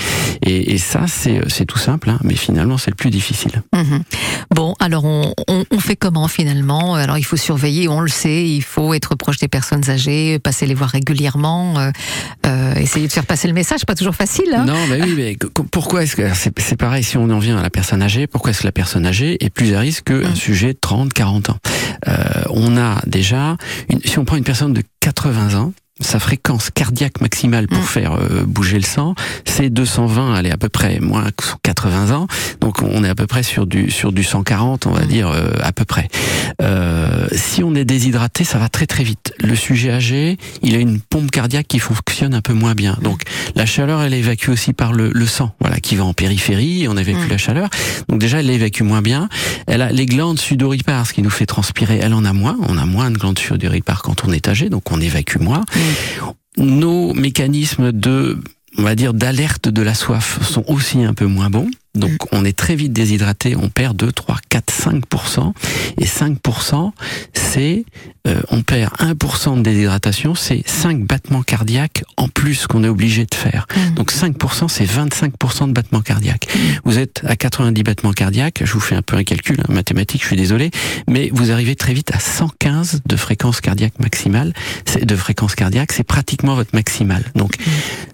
Et, 0.45 0.73
et 0.73 0.77
ça, 0.77 1.05
c'est 1.07 1.41
c'est 1.47 1.65
tout 1.65 1.77
simple, 1.79 2.09
hein, 2.09 2.19
mais 2.23 2.35
finalement, 2.35 2.77
c'est 2.77 2.91
le 2.91 2.95
plus 2.95 3.09
difficile. 3.09 3.63
Mhm. 3.73 4.03
Bon, 4.49 4.73
alors 4.79 5.05
on, 5.05 5.33
on, 5.47 5.63
on 5.71 5.79
fait 5.79 5.95
comment 5.95 6.27
finalement? 6.27 6.95
Alors 6.95 7.17
il 7.17 7.23
faut 7.23 7.37
surveiller, 7.37 7.87
on 7.87 8.01
le 8.01 8.09
sait, 8.09 8.45
il 8.47 8.61
faut 8.63 8.93
être 8.93 9.15
proche 9.15 9.37
des 9.37 9.47
personnes 9.47 9.89
âgées, 9.89 10.39
passer 10.39 10.65
les 10.65 10.73
voir 10.73 10.89
régulièrement, 10.89 11.77
euh, 11.79 11.91
euh, 12.45 12.73
essayer 12.75 13.07
de 13.07 13.11
faire 13.11 13.25
passer 13.25 13.47
le 13.47 13.53
message, 13.53 13.85
pas 13.85 13.95
toujours 13.95 14.15
facile. 14.15 14.53
Hein 14.55 14.65
Non, 14.65 14.87
mais 14.89 15.01
oui, 15.01 15.13
mais 15.15 15.37
pourquoi 15.71 16.03
est-ce 16.03 16.15
que 16.15 16.23
c'est 16.57 16.75
pareil 16.77 17.03
si 17.03 17.17
on 17.17 17.29
en 17.29 17.39
vient 17.39 17.57
à 17.57 17.61
la 17.61 17.69
personne 17.69 18.01
âgée 18.01 18.27
Pourquoi 18.27 18.51
est-ce 18.51 18.61
que 18.61 18.67
la 18.67 18.71
personne 18.71 19.05
âgée 19.05 19.43
est 19.43 19.49
plus 19.49 19.73
à 19.75 19.79
risque 19.79 20.05
qu'un 20.05 20.31
Mm. 20.31 20.35
sujet 20.35 20.73
de 20.73 20.77
30, 20.79 21.13
40 21.13 21.49
ans? 21.49 21.57
Euh, 22.07 22.13
On 22.49 22.77
a 22.77 23.01
déjà, 23.07 23.57
une, 23.89 23.99
si 24.03 24.17
on 24.19 24.25
prend 24.25 24.35
une 24.37 24.43
personne 24.43 24.73
de 24.73 24.83
80 25.01 25.55
ans. 25.59 25.73
Sa 26.01 26.19
fréquence 26.19 26.69
cardiaque 26.71 27.21
maximale 27.21 27.67
pour 27.67 27.79
Mm. 27.79 27.85
faire 27.85 28.13
euh, 28.13 28.43
bouger 28.45 28.77
le 28.77 28.83
sang, 28.83 29.15
c'est 29.45 29.69
220, 29.69 30.37
elle 30.37 30.47
est 30.47 30.51
à 30.51 30.57
peu 30.57 30.69
près 30.69 30.99
moins 30.99 31.25
que 31.35 31.45
80 31.63 32.11
ans, 32.15 32.27
donc 32.59 32.81
on 32.81 33.03
est 33.03 33.09
à 33.09 33.15
peu 33.15 33.27
près 33.27 33.43
sur 33.43 33.65
du 33.67 33.89
sur 33.91 34.11
du 34.11 34.23
140, 34.23 34.85
on 34.87 34.91
va 34.91 35.03
Mm. 35.03 35.07
dire 35.07 35.27
euh, 35.29 35.51
à 35.61 35.71
peu 35.71 35.85
près. 35.85 36.07
Euh, 36.61 37.27
si 37.31 37.63
on 37.63 37.75
est 37.75 37.85
déshydraté, 37.85 38.43
ça 38.43 38.57
va 38.57 38.69
très 38.69 38.87
très 38.87 39.03
vite. 39.03 39.33
Le 39.39 39.55
sujet 39.55 39.91
âgé, 39.91 40.37
il 40.61 40.75
a 40.75 40.79
une 40.79 40.99
pompe 40.99 41.31
cardiaque 41.31 41.67
qui 41.67 41.79
fonctionne 41.79 42.33
un 42.33 42.41
peu 42.41 42.53
moins 42.53 42.73
bien, 42.73 42.97
donc 43.01 43.21
la 43.55 43.65
chaleur, 43.65 44.01
elle 44.01 44.13
est 44.13 44.19
évacuée 44.19 44.51
aussi 44.51 44.73
par 44.73 44.93
le, 44.93 45.11
le 45.13 45.25
sang, 45.25 45.53
voilà, 45.59 45.79
qui 45.79 45.95
va 45.95 46.03
en 46.05 46.13
périphérie, 46.13 46.87
on 46.89 46.97
évacue 46.97 47.25
Mm. 47.27 47.29
la 47.29 47.37
chaleur. 47.37 47.69
Donc 48.09 48.19
déjà, 48.19 48.39
elle 48.39 48.47
l'évacue 48.47 48.81
moins 48.83 49.01
bien. 49.01 49.29
Elle 49.67 49.81
a 49.81 49.91
les 49.91 50.05
glandes 50.05 50.39
sudoripares, 50.39 51.05
ce 51.07 51.13
qui 51.13 51.21
nous 51.21 51.29
fait 51.29 51.45
transpirer, 51.45 51.99
elle 52.01 52.13
en 52.13 52.25
a 52.25 52.33
moins. 52.33 52.57
On 52.67 52.77
a 52.77 52.85
moins 52.85 53.11
de 53.11 53.17
glandes 53.17 53.37
sudoripares 53.39 54.01
quand 54.01 54.23
on 54.25 54.31
est 54.31 54.47
âgé, 54.47 54.69
donc 54.69 54.91
on 54.91 54.99
évacue 55.01 55.37
moins. 55.39 55.63
Nos 56.57 57.13
mécanismes 57.13 57.91
de, 57.91 58.37
on 58.77 58.83
va 58.83 58.95
dire, 58.95 59.13
d'alerte 59.13 59.69
de 59.69 59.81
la 59.81 59.93
soif 59.93 60.39
sont 60.43 60.63
aussi 60.67 61.03
un 61.03 61.13
peu 61.13 61.25
moins 61.25 61.49
bons. 61.49 61.69
Donc 61.93 62.31
on 62.31 62.45
est 62.45 62.57
très 62.57 62.75
vite 62.75 62.93
déshydraté, 62.93 63.55
on 63.55 63.69
perd 63.69 63.97
2, 63.97 64.11
3, 64.11 64.37
4, 64.49 64.73
5%. 64.73 65.53
Et 65.99 66.05
5%, 66.05 66.91
c'est, 67.33 67.85
euh, 68.27 68.41
on 68.49 68.61
perd 68.61 68.93
1% 68.99 69.57
de 69.57 69.61
déshydratation, 69.61 70.33
c'est 70.33 70.63
5 70.65 71.05
battements 71.05 71.43
cardiaques 71.43 72.03
en 72.15 72.29
plus 72.29 72.67
qu'on 72.67 72.83
est 72.83 72.87
obligé 72.87 73.25
de 73.25 73.35
faire. 73.35 73.67
Mhm. 73.75 73.95
Donc 73.95 74.11
5%, 74.11 74.69
c'est 74.69 74.85
25% 74.85 75.67
de 75.67 75.73
battements 75.73 76.01
cardiaques. 76.01 76.47
Vous 76.85 76.97
êtes 76.97 77.21
à 77.25 77.35
90 77.35 77.83
battements 77.83 78.13
cardiaques, 78.13 78.61
je 78.63 78.71
vous 78.71 78.79
fais 78.79 78.95
un 78.95 79.01
peu 79.01 79.17
un 79.17 79.23
calcul 79.23 79.59
hein, 79.59 79.73
mathématique, 79.73 80.21
je 80.21 80.27
suis 80.27 80.37
désolé, 80.37 80.71
mais 81.09 81.29
vous 81.33 81.51
arrivez 81.51 81.75
très 81.75 81.93
vite 81.93 82.11
à 82.13 82.19
115 82.19 83.01
de 83.05 83.15
fréquence 83.17 83.59
cardiaque 83.59 83.99
maximale, 83.99 84.53
c'est 84.85 85.05
de 85.05 85.15
fréquence 85.15 85.55
cardiaque, 85.55 85.91
c'est 85.91 86.03
pratiquement 86.03 86.55
votre 86.55 86.73
maximale. 86.73 87.25
Donc 87.35 87.55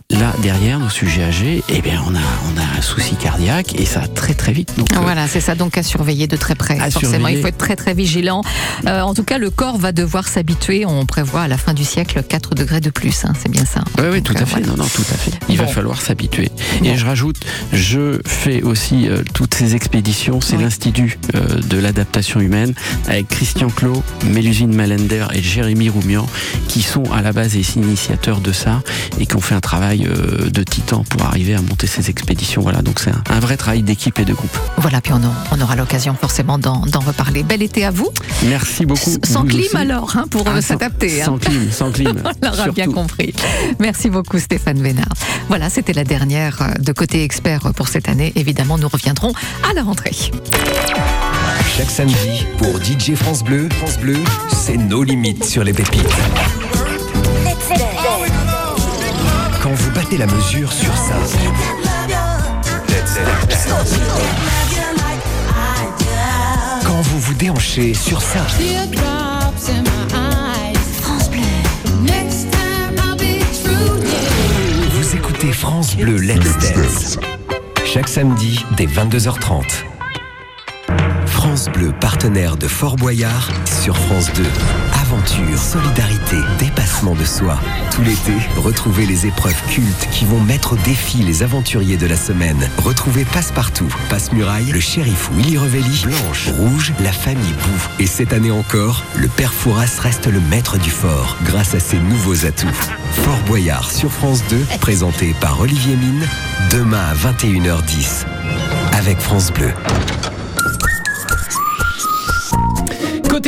là 0.09 0.33
derrière 0.41 0.79
nos 0.79 0.89
sujets 0.89 1.23
âgés, 1.23 1.63
eh 1.69 1.81
bien 1.81 2.01
on 2.07 2.15
a 2.15 2.19
on 2.19 2.57
a 2.57 2.77
un 2.77 2.81
souci 2.81 3.15
cardiaque 3.15 3.66
et 3.75 3.85
ça 3.85 4.01
très 4.07 4.33
très 4.33 4.51
vite. 4.51 4.73
Donc 4.77 4.91
euh, 4.93 4.99
Voilà, 5.01 5.27
c'est 5.27 5.39
ça 5.41 5.55
donc 5.55 5.77
à 5.77 5.83
surveiller 5.83 6.27
de 6.27 6.35
très 6.37 6.55
près. 6.55 6.77
Forcément, 6.77 7.11
surveiller. 7.13 7.37
il 7.37 7.41
faut 7.41 7.47
être 7.47 7.57
très 7.57 7.75
très 7.75 7.93
vigilant. 7.93 8.41
Euh, 8.85 9.01
en 9.01 9.13
tout 9.13 9.23
cas, 9.23 9.37
le 9.37 9.49
corps 9.49 9.77
va 9.77 9.91
devoir 9.91 10.27
s'habituer. 10.27 10.85
On 10.85 11.05
prévoit 11.05 11.41
à 11.41 11.47
la 11.47 11.57
fin 11.57 11.73
du 11.73 11.83
siècle 11.83 12.23
4 12.27 12.55
degrés 12.55 12.81
de 12.81 12.89
plus. 12.89 13.25
hein, 13.25 13.33
c'est 13.41 13.49
bien 13.51 13.65
ça. 13.65 13.81
Oui, 13.97 14.05
oui, 14.11 14.21
Donc, 14.21 14.23
tout 14.23 14.33
euh, 14.37 14.41
à 14.41 14.45
fait. 14.45 14.51
voilà. 14.61 14.67
Non, 14.67 14.77
non, 14.77 14.89
tout 14.93 15.01
à 15.11 15.15
fait. 15.17 15.31
Il 15.49 15.57
va 15.57 15.67
falloir 15.67 16.01
s'habituer. 16.01 16.49
Bon. 16.81 16.85
Et 16.85 16.97
je 16.97 17.05
rajoute, 17.05 17.37
je 17.73 18.19
fais 18.25 18.61
aussi 18.61 19.07
euh, 19.09 19.21
toutes 19.33 19.53
ces 19.53 19.75
expéditions. 19.75 20.41
C'est 20.41 20.55
Oui. 20.57 20.63
l'Institut 20.63 21.17
euh, 21.35 21.59
de 21.69 21.77
l'adaptation 21.77 22.39
humaine 22.39 22.73
avec 23.07 23.27
Christian 23.27 23.69
Clot, 23.69 24.03
Mélusine 24.25 24.73
Malender 24.75 25.25
et 25.33 25.41
Jérémy 25.41 25.89
Roumian 25.89 26.27
qui 26.67 26.81
sont 26.81 27.03
à 27.11 27.21
la 27.21 27.31
base 27.33 27.53
des 27.53 27.77
initiateurs 27.77 28.39
de 28.41 28.51
ça 28.51 28.81
et 29.19 29.25
qui 29.25 29.35
ont 29.35 29.41
fait 29.41 29.55
un 29.55 29.59
travail 29.59 30.05
euh, 30.07 30.49
de 30.49 30.63
titan 30.63 31.03
pour 31.09 31.23
arriver 31.23 31.55
à 31.55 31.61
monter 31.61 31.87
ces 31.87 32.09
expéditions. 32.09 32.61
Voilà, 32.61 32.81
donc 32.81 32.99
c'est 32.99 33.11
un, 33.11 33.23
un 33.29 33.39
vrai 33.39 33.56
travail 33.57 33.81
d'équipe 33.83 34.17
et 34.19 34.25
de 34.25 34.33
groupe. 34.33 34.57
Voilà, 34.77 35.01
puis 35.01 35.11
on, 35.13 35.17
a- 35.17 35.33
on 35.51 35.59
aura 35.61 35.75
l'occasion 35.75 36.15
forcément 36.19 36.57
d'en 36.57 36.81
d'en 36.85 36.99
reparler. 36.99 37.43
Bel 37.43 37.61
été 37.61 37.83
à 37.85 37.91
vous. 37.91 38.09
Merci 38.45 38.85
beaucoup. 38.85 39.09
S- 39.09 39.19
Sans 39.31 39.41
Vous 39.41 39.47
clim 39.47 39.61
aussi. 39.65 39.77
alors, 39.77 40.15
hein, 40.15 40.25
pour 40.29 40.43
Ah, 40.47 40.61
sans- 40.61 40.67
s'adapter. 40.69 41.21
hein. 41.21 41.25
Sans 41.25 41.37
clim, 41.37 41.71
sans 41.71 41.91
clim. 41.91 42.13
On 42.43 42.45
l'aura 42.45 42.69
bien 42.71 42.87
compris. 42.87 43.33
Merci 43.79 44.09
beaucoup 44.09 44.39
Stéphane 44.39 44.81
Vénard. 44.81 45.09
Voilà, 45.49 45.69
c'était 45.69 45.93
la 45.93 46.03
dernière 46.03 46.61
euh, 46.61 46.73
de 46.79 46.91
Côté 46.93 47.23
Expert 47.23 47.73
pour 47.75 47.87
cette 47.87 48.07
année. 48.09 48.31
Évidemment, 48.35 48.77
nous 48.77 48.87
reviendrons 48.89 49.33
à 49.69 49.73
la 49.73 49.83
rentrée. 49.83 50.11
Chaque 51.77 51.89
samedi, 51.91 52.45
pour 52.57 52.77
DJ 52.83 53.15
France 53.15 53.43
Bleu, 53.43 53.67
France 53.79 53.97
Bleu, 53.99 54.17
c'est 54.51 54.77
nos 54.77 55.03
limites 55.03 55.45
sur 55.45 55.63
les 55.63 55.73
pépites. 55.73 56.03
Quand 59.61 59.71
vous 59.73 59.91
battez 59.91 60.17
la 60.17 60.27
mesure 60.27 60.71
sur 60.71 60.95
ça. 60.95 61.15
Quand 66.85 67.01
vous 67.01 67.19
vous 67.19 67.33
déhanchez 67.33 67.93
sur 67.93 68.21
ça. 68.21 68.45
Vous 74.91 75.15
écoutez 75.15 75.51
France 75.53 75.95
Bleu 75.95 76.17
Let's 76.17 76.57
Dance. 76.57 77.17
Chaque 77.85 78.07
samedi 78.07 78.65
dès 78.75 78.85
22h30. 78.85 79.63
France 81.25 81.69
Bleu, 81.69 81.93
partenaire 81.99 82.57
de 82.57 82.67
Fort 82.67 82.95
Boyard 82.95 83.49
sur 83.65 83.97
France 83.97 84.31
2. 84.33 84.43
Aventure, 85.07 85.57
solidarité, 85.57 86.35
dépassement 86.59 87.15
de 87.15 87.23
soi. 87.23 87.57
Tout 87.91 88.01
l'été, 88.01 88.33
retrouvez 88.57 89.05
les 89.05 89.25
épreuves 89.25 89.61
cultes 89.69 90.09
qui 90.11 90.25
vont 90.25 90.41
mettre 90.41 90.73
au 90.73 90.75
défi 90.75 91.19
les 91.19 91.43
aventuriers 91.43 91.95
de 91.95 92.07
la 92.07 92.17
semaine. 92.17 92.69
Retrouvez 92.79 93.23
Passe-Partout, 93.23 93.87
Passe-Muraille, 94.09 94.69
le 94.69 94.81
shérif 94.81 95.29
Willy 95.33 95.57
Revelli, 95.57 96.03
Blanche, 96.03 96.49
Rouge, 96.49 96.91
la 96.99 97.13
famille 97.13 97.53
Bou. 97.53 97.87
Et 97.99 98.05
cette 98.05 98.33
année 98.33 98.51
encore, 98.51 99.05
le 99.15 99.29
père 99.29 99.53
Fouras 99.53 99.97
reste 100.01 100.27
le 100.27 100.41
maître 100.41 100.77
du 100.77 100.89
fort 100.89 101.37
grâce 101.45 101.73
à 101.73 101.79
ses 101.79 101.99
nouveaux 101.99 102.45
atouts. 102.45 102.67
Fort 103.13 103.39
Boyard 103.47 103.89
sur 103.89 104.11
France 104.11 104.43
2, 104.49 104.57
présenté 104.81 105.33
par 105.39 105.61
Olivier 105.61 105.95
Mine, 105.95 106.27
demain 106.69 107.05
à 107.11 107.13
21h10. 107.13 108.25
Avec 108.91 109.21
France 109.21 109.53
Bleu. 109.53 109.71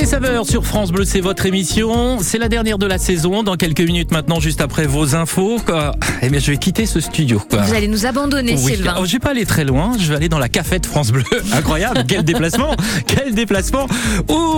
Côté 0.09 0.25
saveur 0.25 0.45
sur 0.47 0.65
France 0.65 0.91
Bleu, 0.91 1.05
c'est 1.05 1.19
votre 1.21 1.45
émission. 1.45 2.17
C'est 2.19 2.39
la 2.39 2.49
dernière 2.49 2.79
de 2.79 2.87
la 2.87 2.97
saison. 2.97 3.43
Dans 3.43 3.55
quelques 3.57 3.81
minutes 3.81 4.11
maintenant, 4.11 4.39
juste 4.39 4.59
après 4.59 4.87
vos 4.87 5.13
infos, 5.13 5.59
quoi. 5.63 5.91
Eh 6.23 6.29
bien, 6.29 6.39
je 6.39 6.49
vais 6.49 6.57
quitter 6.57 6.87
ce 6.87 6.99
studio. 6.99 7.39
Quoi. 7.47 7.61
Vous 7.61 7.75
allez 7.75 7.87
nous 7.87 8.07
abandonner, 8.07 8.53
Oui. 8.53 8.73
Sylvain. 8.75 8.95
Oh, 8.99 9.05
je 9.05 9.11
vais 9.11 9.19
pas 9.19 9.29
aller 9.29 9.45
très 9.45 9.65
loin. 9.65 9.91
Je 9.99 10.09
vais 10.09 10.15
aller 10.15 10.27
dans 10.27 10.39
la 10.39 10.49
cafette 10.49 10.87
France 10.87 11.11
Bleu. 11.11 11.23
Incroyable. 11.53 12.05
Quel 12.07 12.23
déplacement. 12.23 12.75
Quel 13.07 13.35
déplacement. 13.35 13.85
Où 14.27 14.57